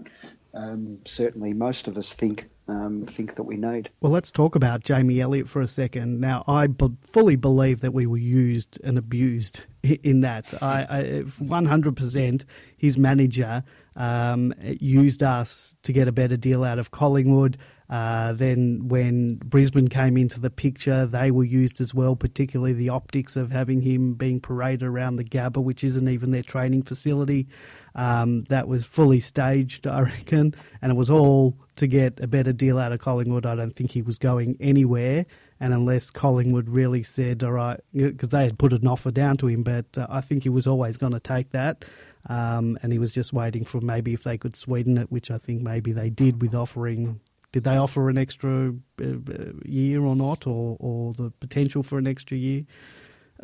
[0.55, 3.91] um, certainly most of us think um, think that we need.
[4.01, 6.21] Well, let's talk about Jamie Elliott for a second.
[6.21, 10.55] Now, I b- fully believe that we were used and abused in that.
[10.62, 12.45] I, I 100%
[12.76, 13.64] his manager
[13.97, 17.59] um, used us to get a better deal out of Collingwood.
[17.91, 22.89] Uh, then, when Brisbane came into the picture, they were used as well, particularly the
[22.89, 27.49] optics of having him being paraded around the Gabba, which isn't even their training facility.
[27.95, 32.55] Um, that was fully staged, I reckon, and it was all to get a better
[32.55, 33.45] deal out of Collingwood.
[33.45, 35.26] I don't think he was going anywhere,
[35.63, 39.47] and unless Collingwood really said, all right, because they had put an offer down to
[39.47, 41.85] him, but uh, I think he was always going to take that.
[42.27, 45.39] Um, and he was just waiting for maybe if they could sweeten it, which I
[45.39, 47.21] think maybe they did with offering
[47.53, 49.05] did they offer an extra uh,
[49.65, 52.65] year or not, or, or the potential for an extra year?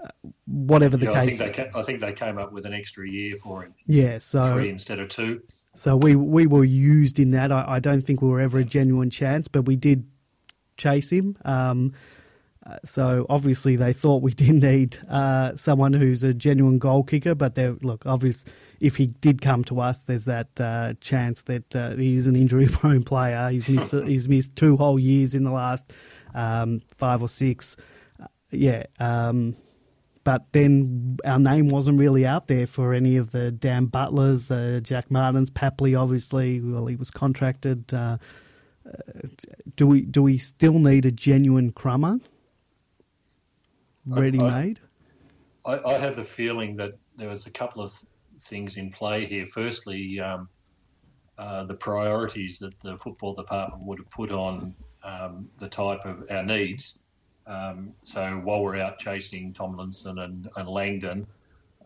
[0.02, 0.08] Uh,
[0.46, 1.40] whatever the yeah, case.
[1.40, 3.74] I think, they, I think they came up with an extra year for him.
[3.86, 5.42] Yeah, so three instead of two.
[5.74, 7.52] So we we were used in that.
[7.52, 10.06] I, I don't think we were ever a genuine chance, but we did
[10.78, 11.36] chase him.
[11.44, 11.92] Um,
[12.68, 17.34] uh, so obviously they thought we did need uh, someone who's a genuine goal kicker.
[17.34, 21.74] But they look, obviously, if he did come to us, there's that uh, chance that
[21.74, 23.48] uh, he's an injury-prone player.
[23.50, 25.92] He's missed he's missed two whole years in the last
[26.34, 27.76] um, five or six.
[28.22, 28.84] Uh, yeah.
[28.98, 29.54] Um,
[30.24, 34.80] but then our name wasn't really out there for any of the Dan Butlers, uh,
[34.82, 35.98] Jack Martins, Papley.
[35.98, 37.94] Obviously, well, he was contracted.
[39.76, 42.18] Do we do we still need a genuine crummer,
[44.06, 44.80] ready made?
[45.64, 47.98] I, I, have the feeling that there was a couple of
[48.40, 49.46] things in play here.
[49.46, 50.48] Firstly, um,
[51.36, 54.74] uh, the priorities that the football department would have put on
[55.04, 56.98] um, the type of our needs.
[57.46, 61.26] Um, so while we're out chasing Tomlinson and, and Langdon,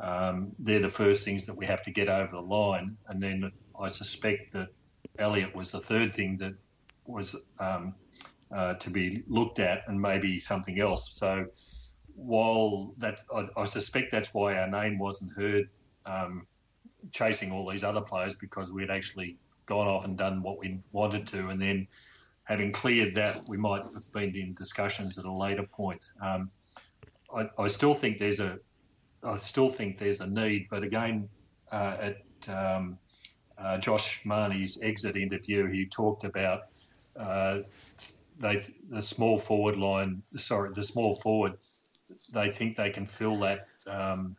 [0.00, 2.96] um, they're the first things that we have to get over the line.
[3.08, 4.68] And then I suspect that
[5.18, 6.54] Elliott was the third thing that
[7.06, 7.94] was um,
[8.54, 11.12] uh, to be looked at, and maybe something else.
[11.12, 11.46] So
[12.14, 15.68] while that, I, I suspect that's why our name wasn't heard
[16.06, 16.46] um,
[17.10, 19.36] chasing all these other players because we'd actually
[19.66, 21.86] gone off and done what we wanted to, and then
[22.44, 26.10] having cleared that, we might have been in discussions at a later point.
[26.20, 26.50] Um,
[27.34, 28.58] I, I, still think there's a,
[29.22, 31.28] I still think there's a need, but again,
[31.70, 32.98] uh, at um,
[33.56, 36.62] uh, Josh Mahoney's exit interview, he talked about
[37.16, 37.60] uh,
[38.38, 40.22] they the small forward line.
[40.36, 41.54] Sorry, the small forward.
[42.34, 44.36] They think they can fill that um,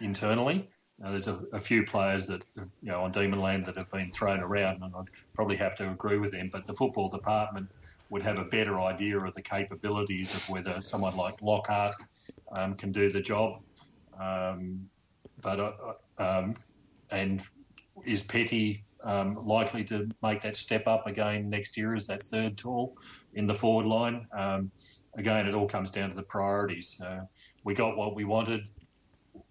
[0.00, 0.68] internally.
[0.98, 4.40] Now, there's a, a, few players that you know on Demonland that have been thrown
[4.40, 6.48] around, and I'd probably have to agree with them.
[6.52, 7.68] But the football department
[8.10, 11.94] would have a better idea of the capabilities of whether someone like Lockhart
[12.56, 13.62] um, can do the job.
[14.20, 14.88] Um,
[15.40, 15.72] but uh,
[16.18, 16.56] uh um,
[17.10, 17.42] and
[18.04, 22.56] is Petty um, likely to make that step up again next year as that third
[22.56, 22.96] tall
[23.34, 24.26] in the forward line.
[24.36, 24.70] Um,
[25.16, 27.00] again, it all comes down to the priorities.
[27.04, 27.20] Uh,
[27.64, 28.68] we got what we wanted.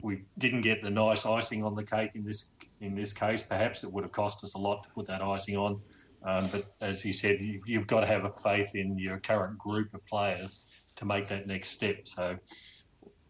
[0.02, 3.42] We didn't get the nice icing on the cake in this in this case.
[3.44, 5.82] Perhaps it would have cost us a lot to put that icing on.
[6.24, 9.58] Um, but as he said, you, you've got to have a faith in your current
[9.58, 12.08] group of players to make that next step.
[12.08, 12.38] So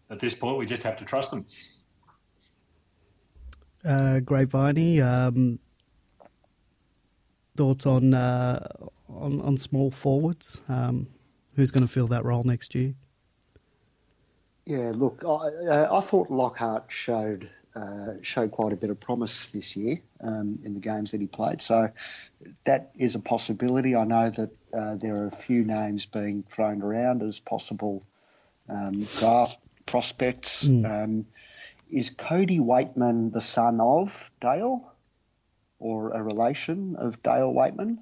[0.09, 1.45] at this point, we just have to trust them.
[3.83, 5.57] Uh, Grapeviney, um,
[7.55, 8.67] thoughts on uh,
[9.09, 10.61] on, on small forwards?
[10.69, 11.07] Um,
[11.55, 12.93] who's going to fill that role next year?
[14.65, 19.75] Yeah, look, I, I thought Lockhart showed uh, showed quite a bit of promise this
[19.75, 21.61] year um, in the games that he played.
[21.61, 21.89] So
[22.65, 23.95] that is a possibility.
[23.95, 28.03] I know that uh, there are a few names being thrown around as possible
[28.69, 30.63] um, draft prospects.
[30.65, 31.03] Mm.
[31.03, 31.25] Um,
[31.89, 34.90] is Cody Weightman the son of Dale?
[35.81, 37.97] Or a relation of Dale Weightman?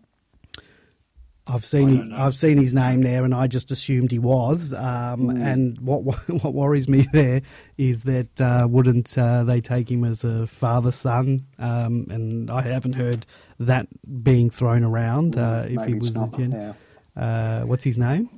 [1.48, 4.72] I've seen I've seen his name there, and I just assumed he was.
[4.72, 5.44] Um, mm.
[5.44, 6.02] And what
[6.44, 7.42] what worries me there
[7.78, 11.48] is that uh, wouldn't uh, they take him as a father son?
[11.58, 13.26] Um, and I haven't heard
[13.60, 13.88] that
[14.24, 15.38] being thrown around.
[15.38, 16.74] Uh, if he was not, yeah.
[17.18, 18.30] Uh, what's his name?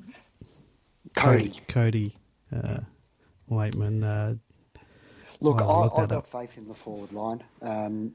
[1.14, 1.54] Cody.
[1.68, 2.16] Cody
[2.56, 2.80] uh,
[3.50, 4.04] Weightman.
[4.04, 4.36] Uh,
[5.42, 7.44] Look, I, have got faith in the forward line.
[7.64, 8.14] Um,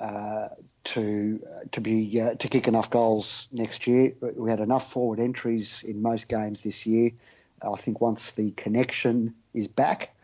[0.00, 0.48] uh,
[0.84, 1.40] to
[1.72, 4.12] to be uh, to kick enough goals next year.
[4.20, 7.12] We had enough forward entries in most games this year.
[7.62, 10.14] I think once the connection is back,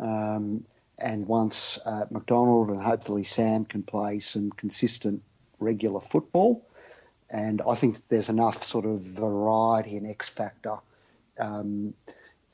[0.00, 0.64] um,
[0.98, 5.22] and once uh, McDonald and hopefully Sam can play some consistent,
[5.60, 6.66] regular football,
[7.30, 10.78] and I think there's enough sort of variety and X factor
[11.38, 11.94] um,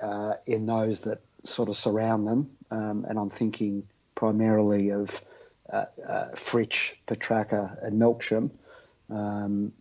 [0.01, 2.51] uh, in those that sort of surround them.
[2.71, 5.38] Um, and I'm thinking primarily of uh, uh,
[5.71, 8.51] Fritsch, Petracca, and Melksham,
[9.11, 9.73] um,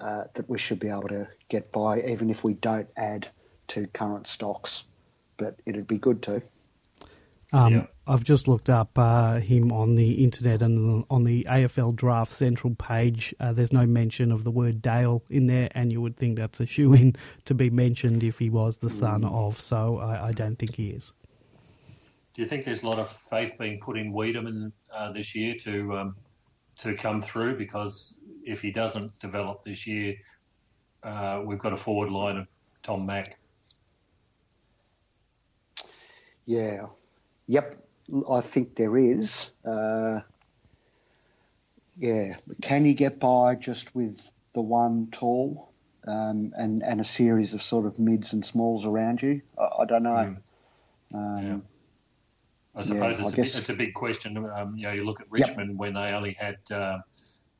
[0.00, 3.28] uh, that we should be able to get by, even if we don't add
[3.68, 4.84] to current stocks.
[5.36, 6.42] But it'd be good to.
[7.52, 7.86] Um, yeah.
[8.06, 12.74] I've just looked up uh, him on the internet and on the AFL Draft Central
[12.74, 13.34] page.
[13.40, 16.60] Uh, there's no mention of the word Dale in there, and you would think that's
[16.60, 19.32] a shoe in to be mentioned if he was the son mm.
[19.32, 19.60] of.
[19.60, 21.12] So I, I, don't think he is.
[22.36, 25.54] Do you think there's a lot of faith being put in Weideman uh, this year
[25.60, 26.16] to um,
[26.80, 27.56] to come through?
[27.56, 28.14] Because
[28.44, 30.16] if he doesn't develop this year,
[31.02, 32.46] uh, we've got a forward line of
[32.82, 33.38] Tom Mack.
[36.44, 36.88] Yeah,
[37.46, 37.82] yep.
[38.30, 39.50] I think there is.
[39.64, 40.20] Uh,
[41.96, 45.72] yeah, can you get by just with the one tall
[46.06, 49.40] um, and and a series of sort of mids and smalls around you?
[49.58, 50.10] I, I don't know.
[50.10, 50.38] Mm.
[51.14, 51.56] Um, yeah.
[52.76, 54.36] I suppose yeah, it's, I a big, it's, a big, question.
[54.36, 55.78] Um, you know, you look at Richmond yep.
[55.78, 56.98] when they only had uh,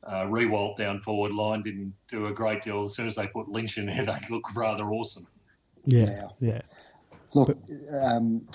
[0.03, 2.85] uh, Riewoldt down forward line, didn't do a great deal.
[2.85, 5.27] As soon as they put Lynch in there, they look rather awesome.
[5.85, 6.61] Yeah, yeah.
[7.33, 7.57] Look,
[7.91, 8.47] um,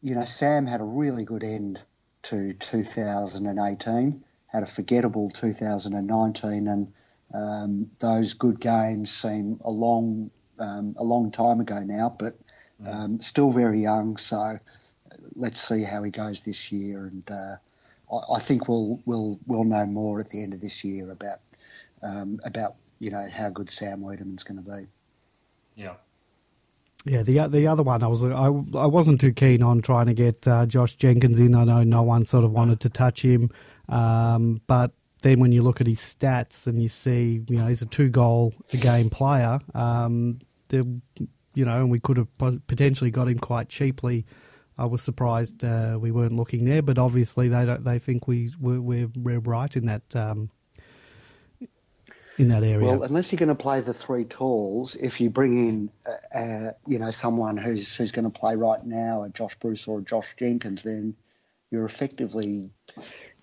[0.00, 1.82] you know, Sam had a really good end
[2.24, 6.92] to 2018, had a forgettable 2019, and
[7.32, 12.38] um, those good games seem a long, um, a long time ago now, but
[12.82, 12.92] mm.
[12.92, 14.16] um, still very young.
[14.16, 14.58] So
[15.36, 17.56] let's see how he goes this year, and uh,
[18.12, 21.40] I, I, think we'll we'll we'll know more at the end of this year about
[22.02, 24.86] um, about you know how good Sam Weideman's going to be.
[25.74, 25.94] Yeah.
[27.04, 30.14] Yeah, the the other one I was I, I wasn't too keen on trying to
[30.14, 31.54] get uh, Josh Jenkins in.
[31.54, 33.50] I know no one sort of wanted to touch him,
[33.88, 34.90] um, but
[35.22, 38.08] then when you look at his stats and you see, you know, he's a two
[38.08, 39.60] goal a game player.
[39.72, 41.00] Um, the,
[41.54, 42.28] you know, and we could have
[42.66, 44.26] potentially got him quite cheaply
[44.78, 48.52] I was surprised uh, we weren't looking there, but obviously they don't, they think we
[48.60, 50.50] we're, we're, we're right in that um,
[52.38, 52.86] in that area.
[52.86, 56.72] Well, unless you're going to play the three talls, if you bring in uh, uh,
[56.86, 60.02] you know someone who's who's going to play right now, a Josh Bruce or a
[60.02, 61.16] Josh Jenkins, then
[61.70, 62.70] you're effectively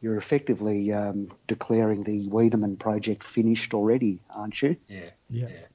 [0.02, 4.76] you're effectively um, declaring the Weideman project finished already, aren't you?
[4.88, 5.48] Yeah, yeah.
[5.50, 5.66] yeah.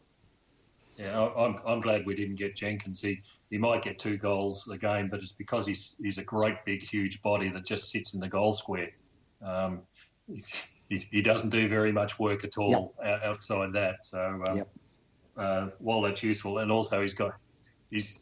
[0.99, 3.01] Yeah, I'm, I'm glad we didn't get Jenkins.
[3.01, 6.57] He he might get two goals a game, but it's because he's he's a great
[6.65, 8.91] big huge body that just sits in the goal square.
[9.41, 9.83] Um,
[10.89, 13.23] he, he doesn't do very much work at all yep.
[13.23, 14.05] outside that.
[14.05, 14.69] So um, yep.
[15.37, 17.37] uh, while that's useful, and also he's got
[17.93, 18.19] he's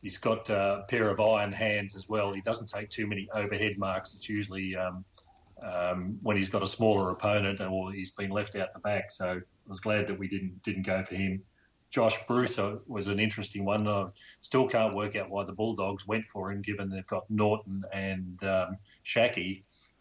[0.00, 2.32] he's got a pair of iron hands as well.
[2.32, 4.14] He doesn't take too many overhead marks.
[4.14, 5.04] It's usually um,
[5.64, 9.10] um, when he's got a smaller opponent or he's been left out the back.
[9.10, 11.42] So I was glad that we didn't didn't go for him.
[11.90, 13.86] Josh Bruce was an interesting one.
[13.88, 14.06] I
[14.40, 18.38] still can't work out why the Bulldogs went for him, given they've got Naughton and
[18.44, 18.76] um,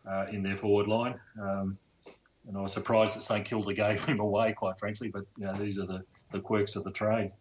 [0.08, 1.20] uh, in their forward line.
[1.42, 1.78] Um,
[2.48, 5.10] and I was surprised that St Kilda gave him away, quite frankly.
[5.10, 7.32] But you know, these are the, the quirks of the trade.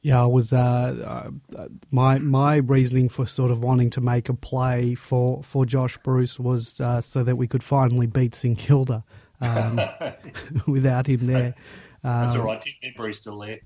[0.00, 4.34] Yeah, I was uh, uh, my my reasoning for sort of wanting to make a
[4.34, 9.02] play for, for Josh Bruce was uh, so that we could finally beat St Kilda
[9.40, 9.80] um,
[10.68, 11.54] without him there.
[12.02, 12.56] That's all right.
[12.56, 12.60] um.
[12.60, 13.60] Tim Membrey's still there.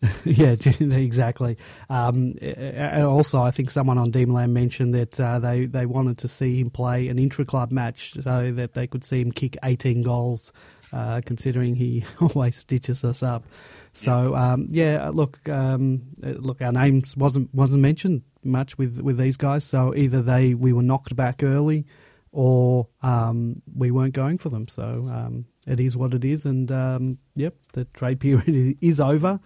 [0.24, 1.56] yeah, exactly.
[1.90, 6.28] Um, and also, I think someone on Demonland mentioned that uh, they, they wanted to
[6.28, 10.02] see him play an intra club match so that they could see him kick 18
[10.02, 10.52] goals,
[10.92, 13.44] uh, considering he always stitches us up.
[13.92, 19.18] So yeah, um, yeah look, um, look, our names wasn't wasn't mentioned much with, with
[19.18, 19.64] these guys.
[19.64, 21.86] So either they we were knocked back early,
[22.30, 24.68] or um, we weren't going for them.
[24.68, 29.40] So um, it is what it is, and um, yep, the trade period is over.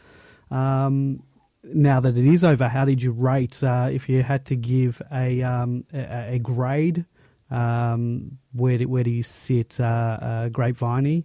[0.50, 1.22] Um,
[1.64, 5.00] now that it is over, how did you rate uh, if you had to give
[5.12, 7.06] a um, a, a, grade?
[7.50, 11.24] Um, where do, where do you sit, uh, uh, Grapeviney?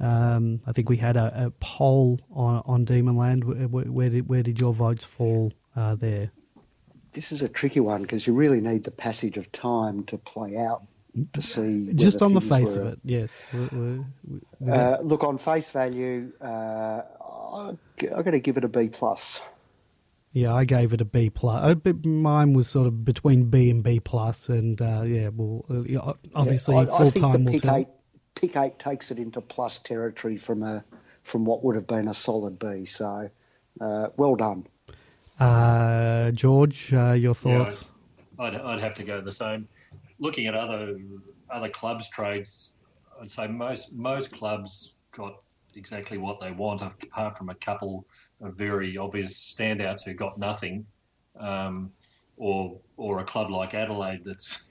[0.00, 3.44] Um, I think we had a, a poll on on Demonland.
[3.44, 6.30] Where, where, did where did your votes fall uh, there?
[7.12, 10.56] This is a tricky one because you really need the passage of time to play
[10.56, 10.82] out
[11.32, 11.92] to see.
[11.94, 12.82] Just on the face were.
[12.82, 13.48] of it, yes.
[13.52, 14.04] We're,
[14.60, 17.02] we're, uh, look, on face value, uh,
[17.54, 19.40] I'm going to give it a B plus.
[20.32, 21.76] Yeah, I gave it a B plus.
[22.04, 26.74] Mine was sort of between B and B plus, and uh, yeah, well, uh, obviously
[26.74, 27.76] yeah, full time will tell.
[27.76, 27.88] Eight,
[28.34, 30.84] pick eight takes it into plus territory from a
[31.22, 32.84] from what would have been a solid B.
[32.84, 33.30] So,
[33.80, 34.66] uh, well done.
[35.38, 37.90] Uh, George, uh, your thoughts?
[38.38, 39.66] Yeah, I'd, I'd have to go the same.
[40.18, 40.96] Looking at other
[41.50, 42.76] other clubs trades,
[43.20, 45.34] I'd say most most clubs got
[45.74, 48.06] exactly what they want, apart from a couple
[48.40, 50.86] of very obvious standouts who got nothing,
[51.40, 51.90] um,
[52.36, 54.64] or or a club like Adelaide that's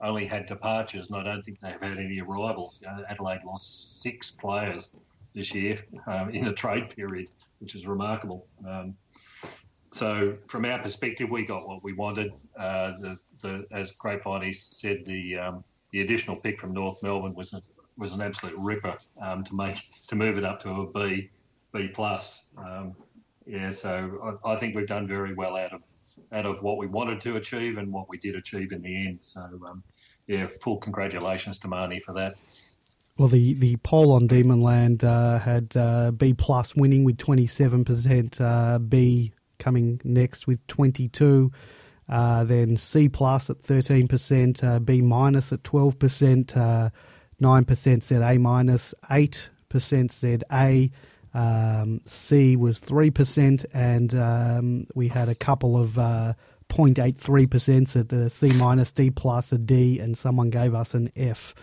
[0.00, 2.82] only had departures, and I don't think they've had any arrivals.
[3.08, 4.92] Adelaide lost six players
[5.34, 7.28] this year um, in the trade period,
[7.58, 8.46] which is remarkable.
[8.66, 8.96] Um,
[9.90, 12.32] so, from our perspective, we got what we wanted.
[12.58, 17.54] Uh, the, the, as Grapevine said, the um, the additional pick from North Melbourne was
[17.54, 17.62] a,
[17.96, 19.78] was an absolute ripper um, to make
[20.08, 21.30] to move it up to a B
[21.72, 22.46] B plus.
[22.58, 22.94] Um,
[23.46, 25.82] yeah, so I, I, think we've done very well out of
[26.32, 29.22] out of what we wanted to achieve and what we did achieve in the end.
[29.22, 29.82] So um,
[30.26, 32.34] yeah, full congratulations to Marnie for that.
[33.18, 37.86] Well, the, the poll on Demonland uh, had uh, B plus winning with twenty seven
[37.86, 41.52] percent, uh, B coming next with twenty two.
[42.08, 46.90] Uh, then C plus at thirteen percent, uh, B minus at twelve percent, uh,
[47.38, 50.90] nine percent said A minus, eight percent said A,
[51.34, 56.34] um, C was 3%, and um, we had a couple of uh,
[56.68, 61.54] 0.83% at the C minus, D plus, a D, and someone gave us an F.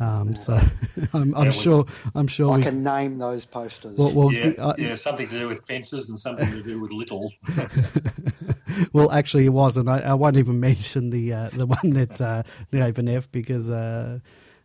[0.00, 0.54] Um, so
[1.12, 1.86] I'm, I'm yeah, sure.
[2.14, 3.98] I'm sure I we can name those posters.
[3.98, 6.92] Well, well yeah, uh, yeah, something to do with fences and something to do with
[6.92, 7.32] little.
[8.92, 9.88] well, actually, it wasn't.
[9.88, 13.68] I, I won't even mention the uh, the one that uh, gave an F because
[13.70, 14.18] uh,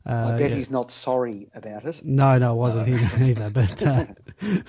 [0.05, 0.55] uh, I bet yeah.
[0.57, 2.05] he's not sorry about it.
[2.05, 3.49] No, no, it wasn't him either.
[3.49, 4.05] But uh,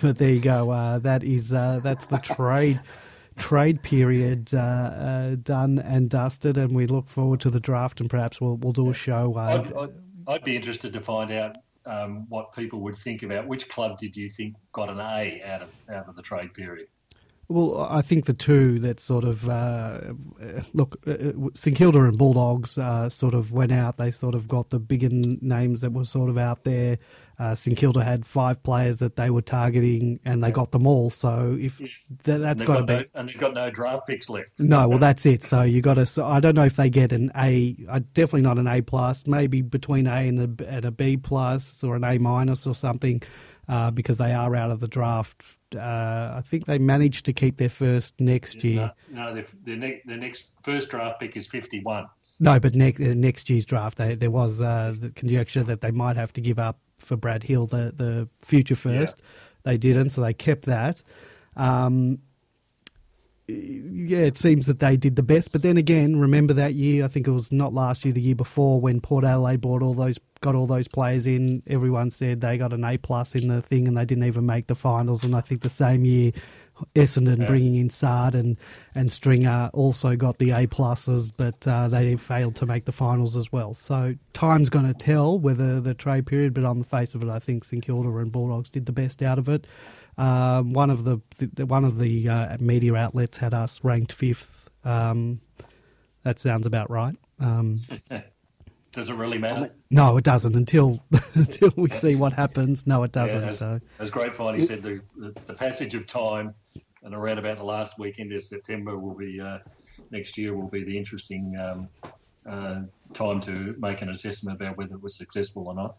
[0.01, 0.71] but there you go.
[0.71, 2.81] Uh, that is uh, that's the trade
[3.37, 8.01] trade period uh, uh, done and dusted, and we look forward to the draft.
[8.01, 9.35] And perhaps we'll we'll do a show.
[9.37, 9.91] I'd, I'd,
[10.29, 11.57] I'd, be interested to find out
[11.87, 15.63] um, what people would think about which club did you think got an A out
[15.63, 16.89] of out of the trade period.
[17.49, 20.01] Well, I think the two that sort of uh,
[20.73, 23.99] look, uh, uh, St Kilda and Bulldogs uh, sort of went out.
[23.99, 26.99] They sort of got the bigger names that were sort of out there.
[27.39, 31.09] Uh, St Kilda had five players that they were targeting, and they got them all.
[31.11, 34.59] So if th- that's got to be, no, and they've got no draft picks left.
[34.59, 35.45] No, well that's it.
[35.45, 36.07] So you got to.
[36.07, 37.77] So I don't know if they get an A.
[37.89, 39.27] Uh, definitely not an A plus.
[39.27, 43.23] Maybe between A and a, and a B plus or an A minus or something
[43.69, 45.43] uh, because they are out of the draft.
[45.75, 48.93] Uh, I think they managed to keep their first next year.
[49.11, 52.07] No, no their, their, ne- next first draft pick is 51.
[52.39, 55.91] No, but ne- uh, next year's draft, they, there was uh, the conjecture that they
[55.91, 59.17] might have to give up for Brad Hill the, the future first.
[59.19, 59.25] Yeah.
[59.65, 61.03] They didn't, so they kept that.
[61.57, 62.19] Um,
[63.49, 65.53] yeah, it seems that they did the best.
[65.53, 67.05] But then again, remember that year?
[67.05, 69.95] I think it was not last year, the year before, when Port Adelaide bought all
[69.95, 71.63] those, got all those players in.
[71.67, 74.69] Everyone said they got an A plus in the thing, and they didn't even make
[74.69, 75.25] the finals.
[75.25, 76.31] And I think the same year,
[76.95, 77.47] Essendon yeah.
[77.47, 78.59] bringing in Saad and
[78.95, 83.37] and Stringer also got the A pluses, but uh, they failed to make the finals
[83.37, 83.75] as well.
[83.75, 86.55] So time's going to tell whether the trade period.
[86.55, 89.23] But on the face of it, I think St Kilda and Bulldogs did the best
[89.23, 89.67] out of it.
[90.17, 94.71] Um, one of the, the, one of the uh, media outlets had us ranked fifth.
[94.85, 95.41] Um,
[96.23, 97.17] that sounds about right.
[97.41, 97.81] Um,
[98.97, 99.71] Does it really matter?
[99.91, 102.87] No, it doesn't until until we see what happens.
[102.87, 103.43] No, it doesn't.
[103.43, 103.79] Yeah, as, so.
[103.99, 106.55] as Grapevine said, the, the, the, passage of time
[107.03, 109.59] and around about the last weekend of September will be uh,
[110.11, 111.89] next year will be the interesting um,
[112.49, 112.81] uh,
[113.13, 115.97] time to make an assessment about whether it was successful or not.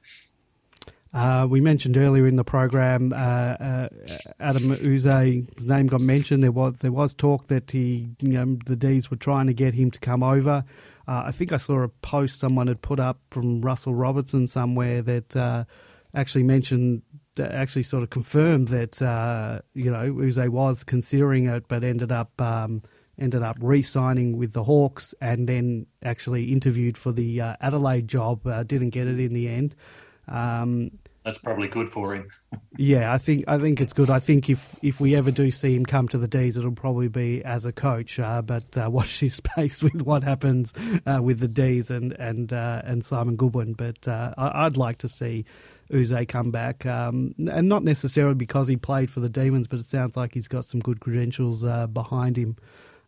[1.13, 3.89] Uh, we mentioned earlier in the program, uh, uh,
[4.41, 6.43] Adem Yze name got mentioned.
[6.43, 9.75] There was there was talk that he, you know, the D's were trying to get
[9.75, 10.65] him to come over.
[11.07, 15.01] Uh, I think I saw a post someone had put up from Russell Robertson somewhere
[15.01, 15.63] that uh,
[16.13, 17.01] actually mentioned,
[17.39, 22.39] actually sort of confirmed that uh, you know Yze was considering it, but ended up.
[22.41, 22.81] Um,
[23.19, 28.43] ended up re-signing with the Hawks and then actually interviewed for the Adelaide job.
[28.67, 29.75] didn't get it in the end.
[30.27, 30.91] Um,
[31.27, 32.29] That's probably good for him.
[32.77, 34.09] yeah, I think I think it's good.
[34.09, 37.09] I think if if we ever do see him come to the D's, it'll probably
[37.09, 38.17] be as a coach.
[38.17, 40.73] Uh, but uh, watch his space with what happens
[41.05, 43.73] uh, with the D's and and uh, and Simon Goodwin.
[43.73, 45.43] But uh, I, would like to see
[45.93, 49.85] Yze come back, um, and not necessarily because he played for the Demons, but it
[49.85, 52.55] sounds like he's got some good credentials uh, behind him.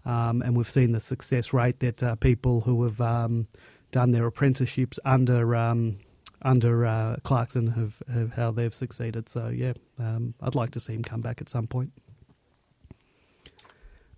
[0.04, 3.48] Um, and we've seen the success rate that people who have um,
[3.92, 6.00] done their apprenticeships under um,
[6.42, 9.30] under uh, Clarkson have, have, how they've succeeded.
[9.30, 11.92] So yeah, um, I'd like to see him come back at some point.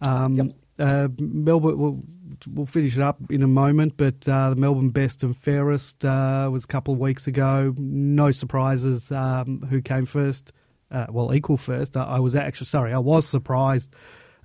[0.01, 0.47] Um, yep.
[0.79, 2.03] uh, Melbourne, we'll,
[2.47, 6.49] we'll, finish it up in a moment, but uh, the Melbourne Best and Fairest uh,
[6.51, 7.73] was a couple of weeks ago.
[7.77, 10.53] No surprises um, who came first.
[10.89, 11.95] Uh, well, equal first.
[11.95, 12.93] I, I was actually sorry.
[12.93, 13.95] I was surprised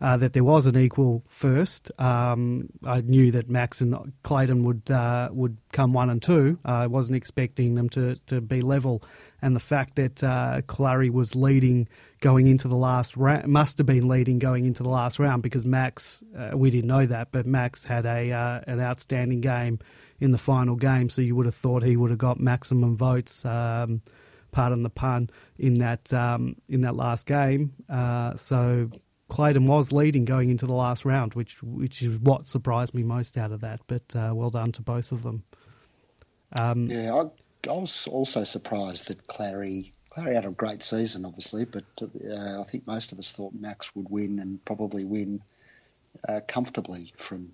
[0.01, 1.91] uh, that there was an equal first.
[1.99, 6.59] Um, I knew that Max and Clayton would uh, would come one and two.
[6.65, 9.03] I wasn't expecting them to, to be level,
[9.41, 11.89] and the fact that uh, Clary was leading
[12.21, 15.65] going into the last round must have been leading going into the last round because
[15.65, 19.79] Max uh, we didn't know that, but Max had a uh, an outstanding game
[20.21, 23.45] in the final game, so you would have thought he would have got maximum votes.
[23.45, 24.03] Um,
[24.53, 25.29] pardon the pun
[25.59, 27.73] in that um, in that last game.
[27.89, 28.91] Uh, so
[29.29, 33.37] Clayton was leading going into the last round, which which is what surprised me most
[33.37, 33.81] out of that.
[33.87, 35.43] But uh, well done to both of them.
[36.59, 41.65] Um, yeah, I, I, was also surprised that Clary Clary had a great season, obviously,
[41.65, 45.43] but uh, I think most of us thought Max would win and probably win
[46.29, 47.53] uh, comfortably from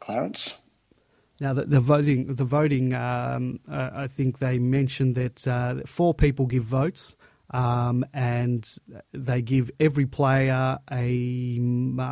[0.00, 0.56] Clarence.
[1.40, 6.14] Now the, the voting, the voting, um, uh, I think they mentioned that uh, four
[6.14, 7.16] people give votes.
[7.52, 8.66] Um, and
[9.12, 11.58] they give every player a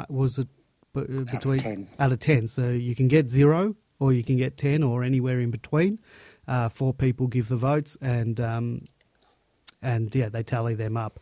[0.09, 0.49] was it
[0.93, 2.47] between out of, out of ten.
[2.47, 5.99] So you can get zero, or you can get ten, or anywhere in between.
[6.47, 8.79] Uh, four people give the votes, and um,
[9.83, 11.21] and yeah, they tally them up.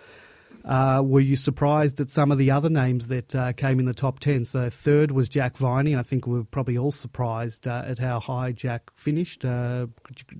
[0.64, 3.94] Uh, were you surprised at some of the other names that uh, came in the
[3.94, 4.44] top 10?
[4.44, 5.96] So, third was Jack Viney.
[5.96, 9.44] I think we are probably all surprised uh, at how high Jack finished.
[9.44, 9.86] Uh,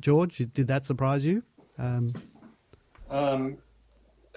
[0.01, 1.43] George, did that surprise you?
[1.79, 2.09] Um,
[3.11, 3.59] um,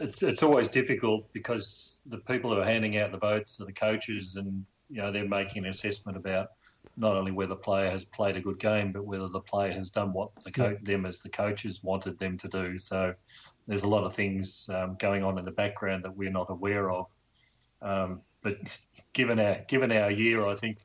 [0.01, 3.73] it's it's always difficult because the people who are handing out the votes are the
[3.73, 6.49] coaches, and you know they're making an assessment about
[6.97, 9.89] not only whether the player has played a good game, but whether the player has
[9.89, 12.77] done what the co- them as the coaches wanted them to do.
[12.77, 13.13] So
[13.67, 16.91] there's a lot of things um, going on in the background that we're not aware
[16.91, 17.05] of.
[17.81, 18.57] Um, but
[19.13, 20.77] given our given our year, I think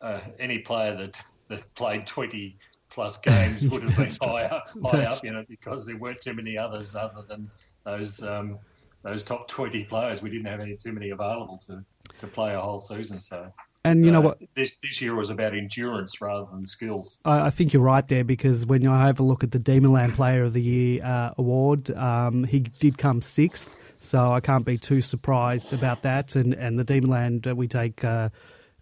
[0.00, 2.56] uh, any player that that played 20
[2.88, 6.56] plus games would have been higher high up in it because there weren't too many
[6.56, 7.50] others other than
[7.84, 8.58] those um,
[9.02, 10.22] those top twenty players.
[10.22, 11.84] We didn't have any too many available to,
[12.18, 13.20] to play a whole season.
[13.20, 13.52] So
[13.84, 14.38] and you know uh, what?
[14.54, 17.18] This this year was about endurance rather than skills.
[17.24, 20.14] I, I, think you're right there because when I have a look at the Demonland
[20.14, 23.70] Player of the Year uh, award, um, he did come sixth.
[23.90, 26.34] So I can't be too surprised about that.
[26.34, 28.02] And and the Demonland uh, we take.
[28.02, 28.30] Uh,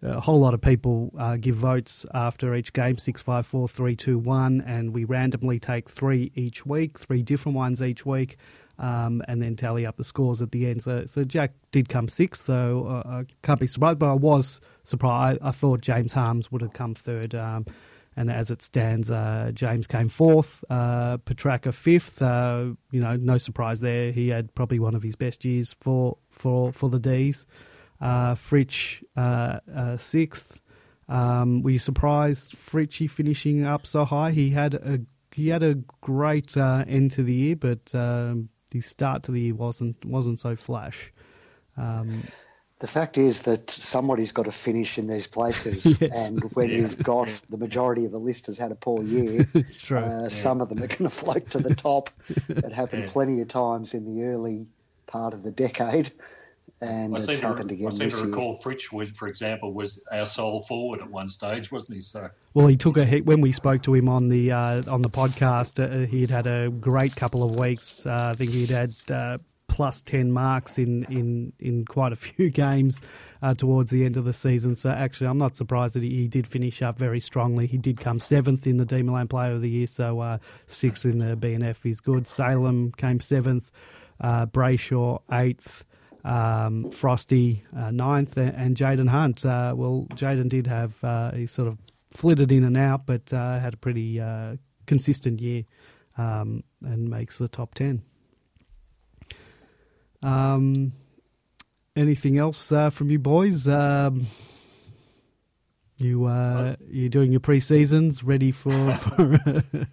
[0.05, 3.95] a whole lot of people uh, give votes after each game six, five, four, three,
[3.95, 8.37] two, one, and we randomly take three each week, three different ones each week
[8.79, 10.83] um, and then tally up the scores at the end.
[10.83, 14.61] So, so Jack did come sixth, though uh, I can't be surprised, but I was
[14.83, 15.39] surprised.
[15.41, 17.35] I, I thought James Harmes would have come third.
[17.35, 17.65] Um,
[18.15, 22.21] and as it stands, uh, James came fourth, uh, Petracca fifth.
[22.21, 24.11] Uh, you know, no surprise there.
[24.11, 27.45] He had probably one of his best years for for for the D's.
[27.99, 30.61] Uh, Fritsch uh, uh, sixth.
[31.09, 34.31] Um, were you surprised Fritchie finishing up so high?
[34.31, 34.99] He had a
[35.31, 39.39] he had a great uh, end to the year, but um, the start to the
[39.39, 41.13] year wasn't wasn't so flash.
[41.77, 42.23] Um,
[42.79, 46.27] the fact is that somebody's got to finish in these places, yes.
[46.27, 46.77] and when yeah.
[46.77, 50.27] you've got the majority of the list has had a poor year, uh, yeah.
[50.27, 52.09] some of them are going to float to the top.
[52.49, 53.09] it happened yeah.
[53.11, 54.65] plenty of times in the early
[55.07, 56.11] part of the decade
[56.83, 57.87] and I it's happened to, again.
[57.87, 61.71] I seem to recall Fritsch, was, for example, was our sole forward at one stage,
[61.71, 62.01] wasn't he?
[62.01, 65.01] So well, he took a hit when we spoke to him on the uh, on
[65.01, 65.81] the podcast.
[65.81, 68.05] Uh, he'd had a great couple of weeks.
[68.05, 68.93] Uh, I think he'd had.
[69.09, 69.37] Uh,
[69.69, 73.01] plus 10 marks in, in, in quite a few games
[73.41, 74.75] uh, towards the end of the season.
[74.75, 77.65] So, actually, I'm not surprised that he, he, did finish up very strongly.
[77.65, 80.37] He did come seventh in the Demonland Player of the Year, so uh,
[80.67, 82.27] sixth in the BNF is good.
[82.27, 83.71] Salem came seventh,
[84.21, 85.85] uh, Brayshaw eighth
[86.23, 89.45] um, Frosty uh, ninth, and Jayden Hunt.
[89.45, 91.77] Uh, well, Jayden did have uh, he sort of
[92.11, 94.55] flitted in and out, but uh, had a pretty uh,
[94.85, 95.63] consistent year
[96.17, 98.03] um, and makes the top ten.
[100.21, 100.93] Um,
[101.95, 103.67] anything else uh, from you boys?
[103.67, 104.27] Um,
[105.97, 109.35] you uh, you doing your pre seasons, ready for, for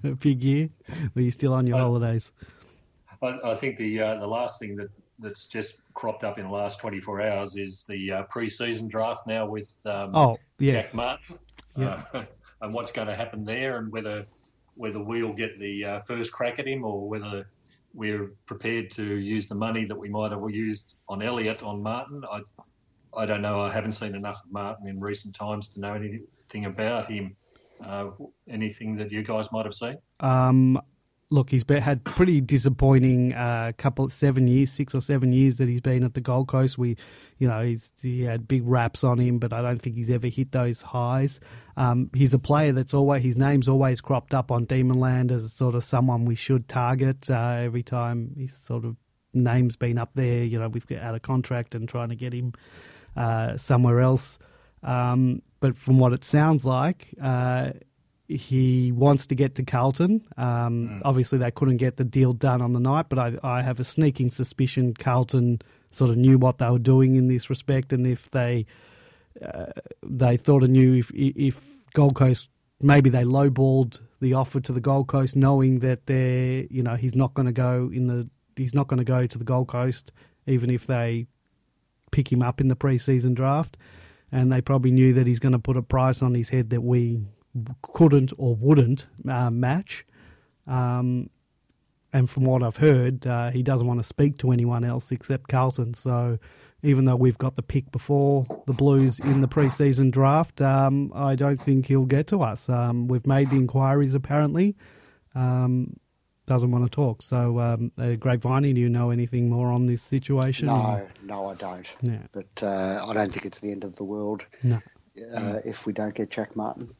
[0.05, 0.70] a big year?
[0.89, 2.32] Or are you still on your holidays?
[3.23, 4.90] I, I think the uh, the last thing that
[5.20, 9.47] that's just cropped up in the last 24 hours is the uh, pre-season draft now
[9.47, 10.92] with um, oh, yes.
[10.92, 11.38] Jack Martin
[11.76, 12.02] yeah.
[12.14, 12.24] uh,
[12.62, 14.26] and what's going to happen there and whether
[14.74, 17.47] whether we'll get the uh, first crack at him or whether
[17.92, 22.22] we're prepared to use the money that we might have used on Elliott on Martin.
[22.30, 22.40] I
[23.14, 23.60] I don't know.
[23.60, 27.36] I haven't seen enough of Martin in recent times to know anything about him.
[27.84, 28.10] Uh,
[28.48, 29.97] anything that you guys might have seen?
[30.20, 30.80] Um,
[31.31, 35.69] look, he's been, had pretty disappointing uh, couple seven years, six or seven years that
[35.69, 36.77] he's been at the Gold Coast.
[36.77, 36.97] We,
[37.39, 40.27] you know, he's, he had big raps on him, but I don't think he's ever
[40.27, 41.40] hit those highs.
[41.77, 45.74] Um, he's a player that's always his name's always cropped up on Demonland as sort
[45.74, 48.97] of someone we should target uh, every time he's sort of
[49.32, 50.43] name's been up there.
[50.43, 52.52] You know, with out of contract and trying to get him
[53.16, 54.39] uh, somewhere else.
[54.82, 57.73] Um, but from what it sounds like, uh,
[58.31, 60.24] he wants to get to Carlton.
[60.36, 61.02] Um, mm.
[61.05, 63.85] Obviously, they couldn't get the deal done on the night, but I, I, have a
[63.85, 68.31] sneaking suspicion Carlton sort of knew what they were doing in this respect, and if
[68.31, 68.66] they
[69.44, 69.66] uh,
[70.05, 72.51] they thought of knew if if Gold Coast
[72.81, 77.16] maybe they lowballed the offer to the Gold Coast, knowing that they're you know he's
[77.16, 80.12] not going to go in the he's not going to go to the Gold Coast,
[80.47, 81.27] even if they
[82.12, 83.77] pick him up in the preseason draft,
[84.31, 86.82] and they probably knew that he's going to put a price on his head that
[86.82, 87.20] we
[87.82, 90.06] couldn't or wouldn't uh, match.
[90.66, 91.31] Um,
[92.12, 95.48] and from what I've heard, uh, he doesn't want to speak to anyone else except
[95.48, 95.94] Carlton.
[95.94, 96.39] So
[96.82, 101.35] even though we've got the pick before the Blues in the preseason draft, um, I
[101.35, 102.68] don't think he'll get to us.
[102.68, 104.77] Um, we've made the inquiries apparently.
[105.35, 105.97] Um,
[106.47, 107.22] doesn't want to talk.
[107.22, 110.66] So, um, uh, Grapevine, do you know anything more on this situation?
[110.66, 111.09] No, or?
[111.22, 111.97] no, I don't.
[112.02, 112.22] Yeah.
[112.32, 114.81] But uh, I don't think it's the end of the world no.
[115.32, 116.90] uh, if we don't get Jack Martin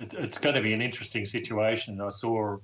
[0.00, 2.00] it, it's going to be an interesting situation.
[2.00, 2.58] I saw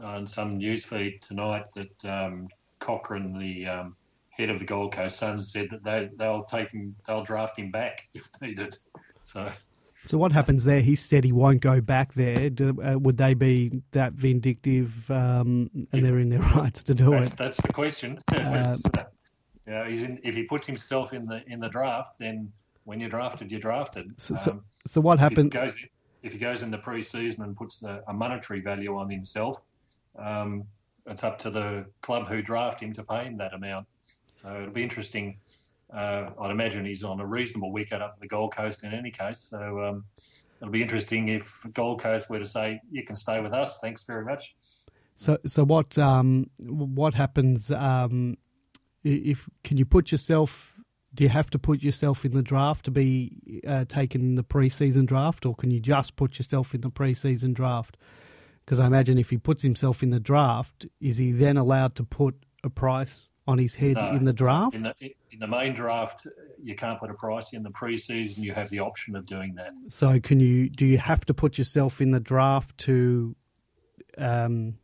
[0.00, 3.96] on some news feed tonight that um, Cochrane, the um,
[4.30, 7.70] head of the Gold Coast Suns, said that they they'll take him, they'll draft him
[7.70, 8.76] back if needed.
[9.24, 9.50] So.
[10.06, 10.80] So what happens there?
[10.80, 12.48] He said he won't go back there.
[12.48, 17.10] Do, uh, would they be that vindictive, um, and they're in their rights to do
[17.10, 17.36] that's, it?
[17.36, 18.18] That's the question.
[18.38, 19.04] Uh, uh,
[19.66, 22.50] you know, he's in, if he puts himself in the in the draft, then
[22.84, 24.18] when you're drafted, you're drafted.
[24.18, 25.52] So, so, um, so what happens?
[26.22, 29.62] If he goes in the pre-season and puts a, a monetary value on himself,
[30.18, 30.64] um,
[31.06, 33.86] it's up to the club who draft him to pay him that amount.
[34.32, 35.38] So it'll be interesting.
[35.92, 39.40] Uh, I'd imagine he's on a reasonable wicket up the Gold Coast in any case.
[39.50, 40.04] So um,
[40.60, 44.02] it'll be interesting if Gold Coast were to say, "You can stay with us, thanks
[44.02, 44.54] very much."
[45.16, 48.36] So, so what um, what happens um,
[49.02, 50.78] if can you put yourself
[51.14, 54.44] do you have to put yourself in the draft to be uh, taken in the
[54.44, 57.96] preseason draft, or can you just put yourself in the preseason draft?
[58.64, 62.04] Because I imagine if he puts himself in the draft, is he then allowed to
[62.04, 64.74] put a price on his head no, in the draft?
[64.74, 66.26] In the, in the main draft,
[66.62, 67.54] you can't put a price.
[67.54, 69.72] In the preseason, you have the option of doing that.
[69.88, 70.68] So, can you?
[70.68, 73.34] Do you have to put yourself in the draft to?
[74.18, 74.74] Um,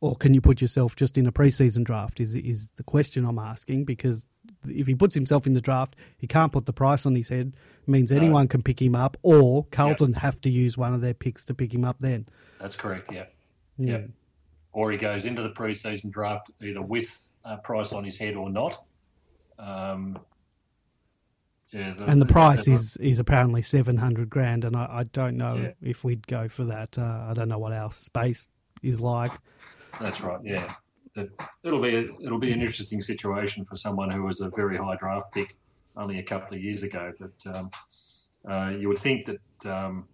[0.00, 2.20] or can you put yourself just in a preseason draft?
[2.20, 4.28] Is is the question I'm asking because
[4.66, 7.52] if he puts himself in the draft, he can't put the price on his head.
[7.82, 8.48] It means anyone no.
[8.48, 10.22] can pick him up, or Carlton yep.
[10.22, 12.00] have to use one of their picks to pick him up.
[12.00, 12.26] Then
[12.60, 13.12] that's correct.
[13.12, 13.26] Yeah,
[13.78, 13.98] yeah.
[13.98, 14.06] Hmm.
[14.72, 18.50] Or he goes into the preseason draft either with a price on his head or
[18.50, 18.76] not.
[19.58, 20.18] Um,
[21.70, 25.36] yeah, the, and the price is is apparently seven hundred grand, and I, I don't
[25.36, 25.72] know yeah.
[25.82, 26.98] if we'd go for that.
[26.98, 28.48] Uh, I don't know what our space
[28.82, 29.32] is like.
[30.00, 30.40] That's right.
[30.42, 30.72] Yeah,
[31.16, 31.30] it,
[31.62, 34.96] will be a, it'll be an interesting situation for someone who was a very high
[34.96, 35.56] draft pick
[35.96, 37.12] only a couple of years ago.
[37.18, 37.70] But um,
[38.48, 40.08] uh, you would think that um,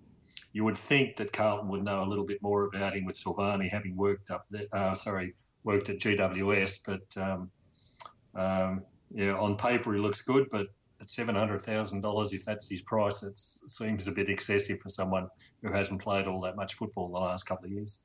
[0.53, 3.71] you would think that Carlton would know a little bit more about him with Silvagni
[3.71, 4.67] having worked up there.
[4.73, 6.81] Uh, sorry, worked at GWS.
[6.85, 7.51] But um,
[8.35, 8.83] um,
[9.13, 10.67] yeah, on paper he looks good, but
[11.01, 14.91] at seven hundred thousand dollars, if that's his price, it seems a bit excessive for
[14.91, 15.29] someone
[15.63, 18.01] who hasn't played all that much football in the last couple of years.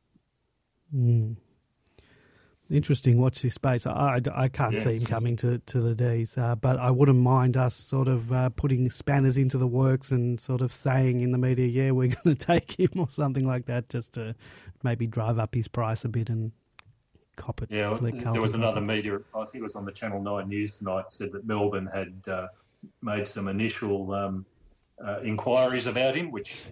[0.95, 1.35] Mm.
[2.69, 3.19] Interesting.
[3.19, 3.85] Watch this space.
[3.85, 4.79] I, I can't yeah.
[4.79, 8.31] see him coming to, to the D's, uh, but I wouldn't mind us sort of
[8.31, 12.07] uh, putting spanners into the works and sort of saying in the media, yeah, we're
[12.23, 14.35] going to take him or something like that, just to
[14.83, 16.51] maybe drive up his price a bit and
[17.35, 17.69] cop it.
[17.69, 21.11] Yeah, there was another media, I think it was on the Channel 9 News tonight,
[21.11, 22.47] said that Melbourne had uh,
[23.03, 24.45] made some initial um,
[25.03, 26.65] uh, inquiries about him, which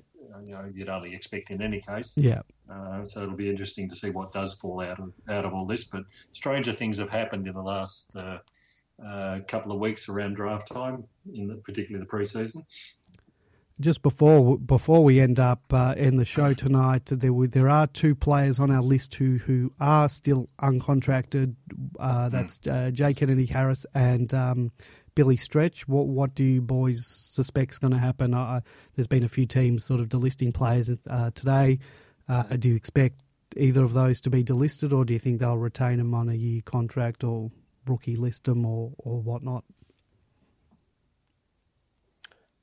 [0.45, 2.13] you know you'd only expect in any case.
[2.17, 2.41] Yeah.
[2.71, 5.65] Uh, so it'll be interesting to see what does fall out of out of all
[5.65, 5.83] this.
[5.83, 8.37] But stranger things have happened in the last uh,
[9.05, 12.63] uh, couple of weeks around draft time, in the, particularly the preseason.
[13.79, 17.87] Just before before we end up uh, in the show tonight, there were, there are
[17.87, 21.55] two players on our list who who are still uncontracted.
[21.99, 24.71] Uh, that's uh, Jay Kennedy Harris and um,
[25.15, 25.87] Billy Stretch.
[25.87, 28.33] What what do you boys suspect is going to happen?
[28.33, 28.61] Uh,
[28.95, 31.79] there's been a few teams sort of delisting players uh, today.
[32.27, 33.21] Uh, do you expect
[33.55, 36.33] either of those to be delisted, or do you think they'll retain them on a
[36.33, 37.51] year contract or
[37.85, 39.63] rookie list them or, or whatnot?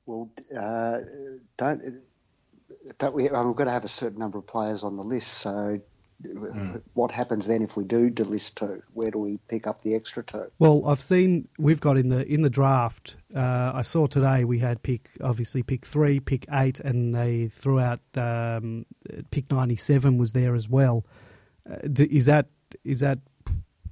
[0.06, 0.98] Well, uh,
[1.56, 2.02] don't
[2.98, 3.28] don't we?
[3.28, 5.28] I'm going to have a certain number of players on the list.
[5.28, 5.81] So,
[6.22, 6.82] mm.
[6.94, 8.82] what happens then if we do delist two?
[8.92, 10.51] Where do we pick up the extra two?
[10.59, 13.16] Well, I've seen we've got in the in the draft.
[13.34, 17.80] Uh, I saw today we had pick obviously pick three, pick eight, and they threw
[17.80, 18.86] out um,
[19.30, 21.05] pick ninety seven was there as well.
[21.70, 22.47] Uh, is that
[22.84, 23.18] is that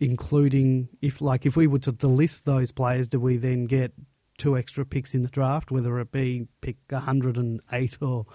[0.00, 3.92] including if like if we were to delist those players, do we then get
[4.38, 8.26] two extra picks in the draft, whether it be pick 108 or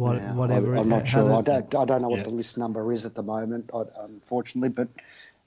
[0.00, 0.76] what, yeah, whatever.
[0.76, 1.30] I, am not sure.
[1.30, 2.24] I don't, I don't know what yeah.
[2.24, 4.88] the list number is at the moment, unfortunately, but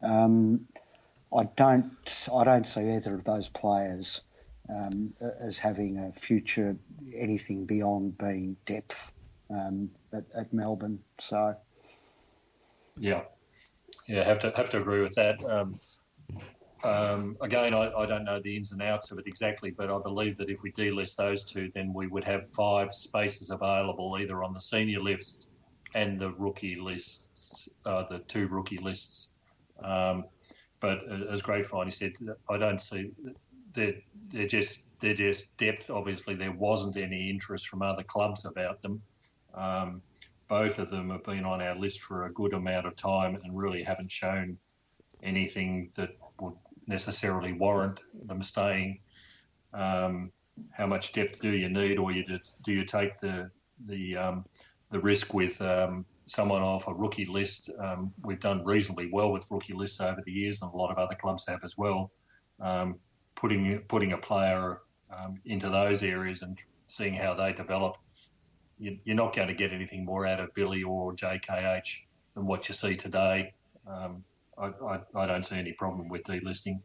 [0.03, 0.67] um,
[1.35, 4.21] I don't I don't see either of those players
[4.69, 6.77] um, as having a future
[7.15, 9.11] anything beyond being depth
[9.49, 10.99] um, at, at, Melbourne.
[11.19, 11.55] So,
[12.97, 13.23] yeah,
[14.07, 15.41] yeah, have to have to agree with that.
[16.83, 19.99] Um, again, I, I, don't know the ins and outs of it exactly, but I
[20.01, 24.43] believe that if we delist those two, then we would have five spaces available either
[24.43, 25.51] on the senior list
[25.95, 29.29] and the rookie lists, uh, the two rookie lists.
[29.81, 30.25] Um,
[30.81, 32.13] but as Grapevine said,
[32.49, 33.11] I don't see
[33.73, 33.95] they're,
[34.29, 35.89] they're just they're just depth.
[35.89, 39.01] Obviously, there wasn't any interest from other clubs about them.
[39.53, 40.01] Um,
[40.49, 43.61] both of them have been on our list for a good amount of time and
[43.61, 44.57] really haven't shown
[45.21, 46.53] anything that would
[46.87, 48.99] necessarily warrant them staying.
[49.73, 50.31] Um,
[50.71, 53.49] how much depth do you need, or you just, do you take the
[53.87, 54.45] the um,
[54.91, 57.71] the risk with um, someone off a rookie list?
[57.79, 60.97] Um, we've done reasonably well with rookie lists over the years, and a lot of
[60.97, 62.11] other clubs have as well.
[62.59, 62.99] Um,
[63.35, 64.79] putting putting a player
[65.45, 66.57] into those areas and
[66.87, 67.97] seeing how they develop,
[68.79, 71.99] you, are not going to get anything more out of Billy or JKH
[72.35, 73.53] than what you see today.
[73.87, 74.23] Um,
[74.57, 76.81] I, I, I don't see any problem with delisting.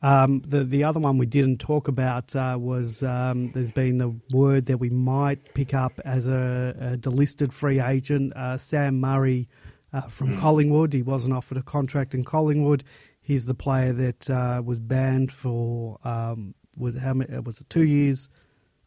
[0.00, 4.14] Um, the the other one we didn't talk about uh, was um, there's been the
[4.32, 9.48] word that we might pick up as a, a delisted free agent uh, Sam Murray
[9.92, 10.38] uh, from mm.
[10.38, 10.92] Collingwood.
[10.92, 12.84] He wasn't offered a contract in Collingwood.
[13.20, 17.84] He's the player that uh, was banned for um, was how many, was it two
[17.84, 18.28] years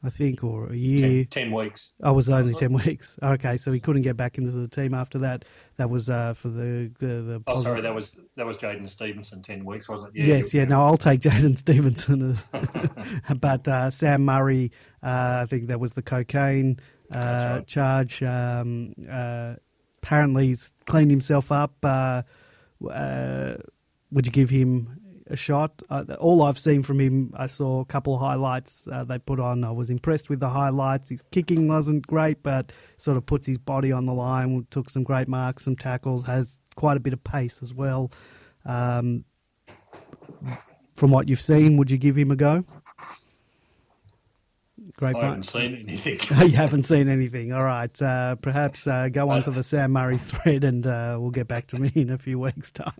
[0.03, 1.25] I think, or a year.
[1.25, 1.91] Ten, ten weeks.
[2.01, 3.19] I was it only ten weeks?
[3.21, 5.45] Okay, so he couldn't get back into the team after that.
[5.77, 7.05] That was uh, for the the.
[7.05, 9.43] the oh, sorry, that was that was Jaidyn Stephenson.
[9.43, 10.25] Ten weeks, wasn't it?
[10.25, 10.65] Yeah, yes, yeah.
[10.65, 12.35] No, I'll take Jaidyn Stephenson.
[13.39, 14.71] but uh, Sam Murray,
[15.03, 16.79] uh, I think that was the cocaine
[17.11, 17.67] uh, right.
[17.67, 18.23] charge.
[18.23, 19.55] Um, uh,
[20.01, 21.75] apparently, he's cleaned himself up.
[21.83, 22.23] Uh,
[24.11, 25.00] would you give him
[25.31, 25.81] a shot.
[25.89, 29.39] Uh, all I've seen from him, I saw a couple of highlights uh, they put
[29.39, 29.63] on.
[29.63, 31.09] I was impressed with the highlights.
[31.09, 34.67] His kicking wasn't great, but sort of puts his body on the line.
[34.69, 38.11] Took some great marks, some tackles, has quite a bit of pace as well.
[38.65, 39.25] Um,
[40.95, 42.65] from what you've seen, would you give him a go?
[44.97, 46.19] Great I haven't seen anything.
[46.49, 47.53] you haven't seen anything.
[47.53, 48.01] All right.
[48.01, 51.67] Uh, perhaps uh, go on to the Sam Murray thread and uh, we'll get back
[51.67, 52.93] to me in a few weeks' time.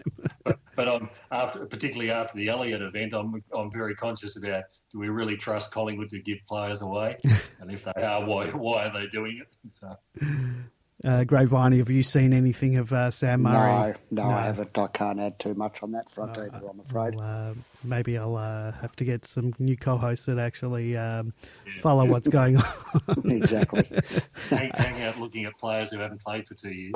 [0.44, 1.02] but, but
[1.32, 5.72] after, particularly after the Elliott event, I'm, I'm very conscious about do we really trust
[5.72, 7.18] Collingwood to give players away?
[7.60, 9.56] and if they are, why, why are they doing it?
[9.70, 9.96] So.
[11.04, 13.96] Uh, Grapevine, have you seen anything of uh, Sam Murray?
[14.12, 14.78] No, no, no, I haven't.
[14.78, 17.16] I can't add too much on that front uh, either, I'm afraid.
[17.16, 17.54] Well, uh,
[17.84, 21.34] maybe I'll uh, have to get some new co hosts that actually um,
[21.80, 22.64] follow what's going on.
[23.26, 23.84] exactly.
[24.50, 26.96] hang, hang, out looking at players who haven't played for two years.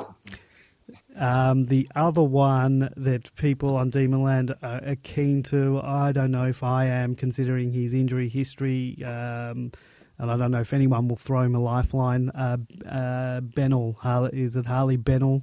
[1.16, 6.46] Um, the other one that people on Demonland are, are keen to, I don't know
[6.46, 9.02] if I am, considering his injury history.
[9.02, 9.72] Um,
[10.18, 12.30] and I don't know if anyone will throw him a lifeline.
[12.30, 15.42] Uh, uh, Bennell, Harley, is it Harley Bennell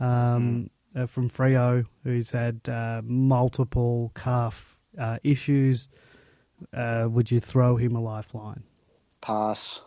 [0.00, 1.02] um, mm.
[1.02, 5.90] uh, from Freo, who's had uh, multiple calf uh, issues?
[6.72, 8.64] Uh, would you throw him a lifeline?
[9.20, 9.80] Pass.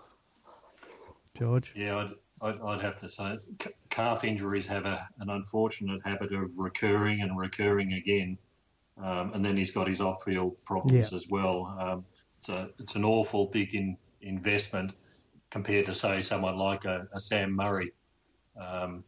[1.38, 1.74] George?
[1.76, 3.38] Yeah, I'd, I'd, I'd have to say
[3.90, 8.38] calf injuries have a, an unfortunate habit of recurring and recurring again.
[9.02, 11.16] Um, and then he's got his off-field problems yeah.
[11.16, 11.76] as well.
[11.80, 12.06] Um,
[12.40, 14.94] it's, a, it's an awful big in, investment
[15.50, 17.92] compared to say someone like a, a Sam Murray,
[18.60, 19.04] um,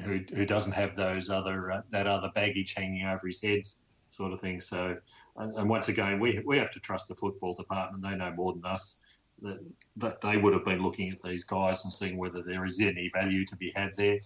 [0.00, 3.62] who who doesn't have those other uh, that other baggage hanging over his head,
[4.08, 4.60] sort of thing.
[4.60, 4.96] So,
[5.36, 8.02] and, and, once again, we we have to trust the football department.
[8.02, 8.98] They know more than us.
[9.42, 9.58] That,
[9.96, 13.10] that they would have been looking at these guys and seeing whether there is any
[13.14, 14.18] value to be had there.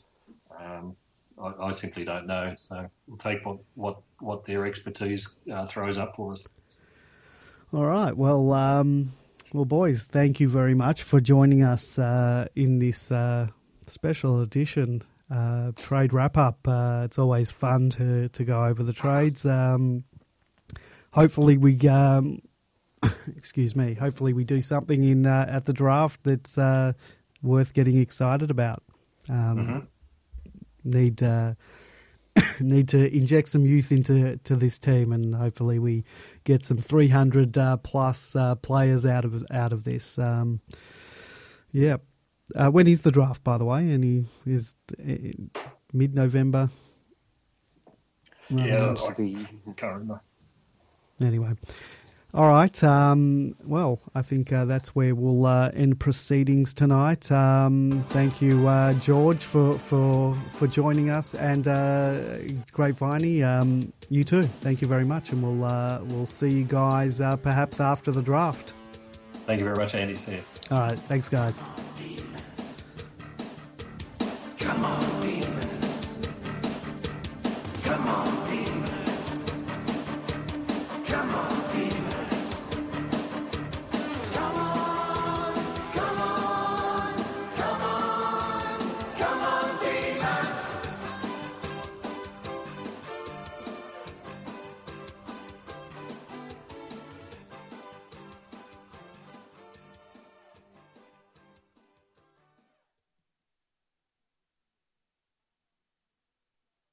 [0.59, 0.97] Um,
[1.41, 2.53] I, I, simply don't know.
[2.57, 6.49] So we'll take what what, what their expertise uh, throws up for us.
[7.73, 8.17] All right.
[8.17, 9.09] Well, um,
[9.55, 13.47] well, boys, thank you very much for joining us uh, in this uh,
[13.87, 15.01] special edition
[15.31, 16.59] uh, trade wrap up.
[16.67, 19.47] Uh, it's always fun to, to go over the trades.
[19.47, 20.03] Um,
[21.13, 22.43] hopefully, we um,
[23.37, 23.95] excuse me.
[23.95, 26.93] Hopefully, we do something in uh, at the draft that's uh,
[27.41, 28.83] worth getting excited about.
[29.29, 29.79] Um, Mm-hmm.
[30.87, 31.55] Need uh,
[32.61, 36.05] need to inject some youth into to this team, and hopefully, we
[36.45, 40.19] get some three hundred uh, plus uh, players out of out of this.
[40.19, 40.61] Um,
[41.73, 41.97] yeah.
[42.55, 43.89] Uh, when is the draft, by the way?
[43.89, 44.75] Any is
[45.93, 46.69] mid November?
[48.51, 49.47] Yeah, to
[49.77, 50.21] Can't remember.
[51.23, 51.53] Anyway,
[52.35, 52.83] all right.
[52.83, 57.31] Um, well, I think uh, that's where we'll uh, end proceedings tonight.
[57.31, 62.39] Um, thank you, uh, George, for, for for joining us, and uh,
[62.73, 64.43] Grapevine, um, you too.
[64.43, 68.23] Thank you very much, and we'll uh, we'll see you guys uh, perhaps after the
[68.23, 68.75] draft.
[69.47, 70.17] Thank you very much, Andy.
[70.17, 70.43] See you.
[70.71, 70.99] All right.
[70.99, 71.63] Thanks, guys.
[74.59, 75.54] Come on,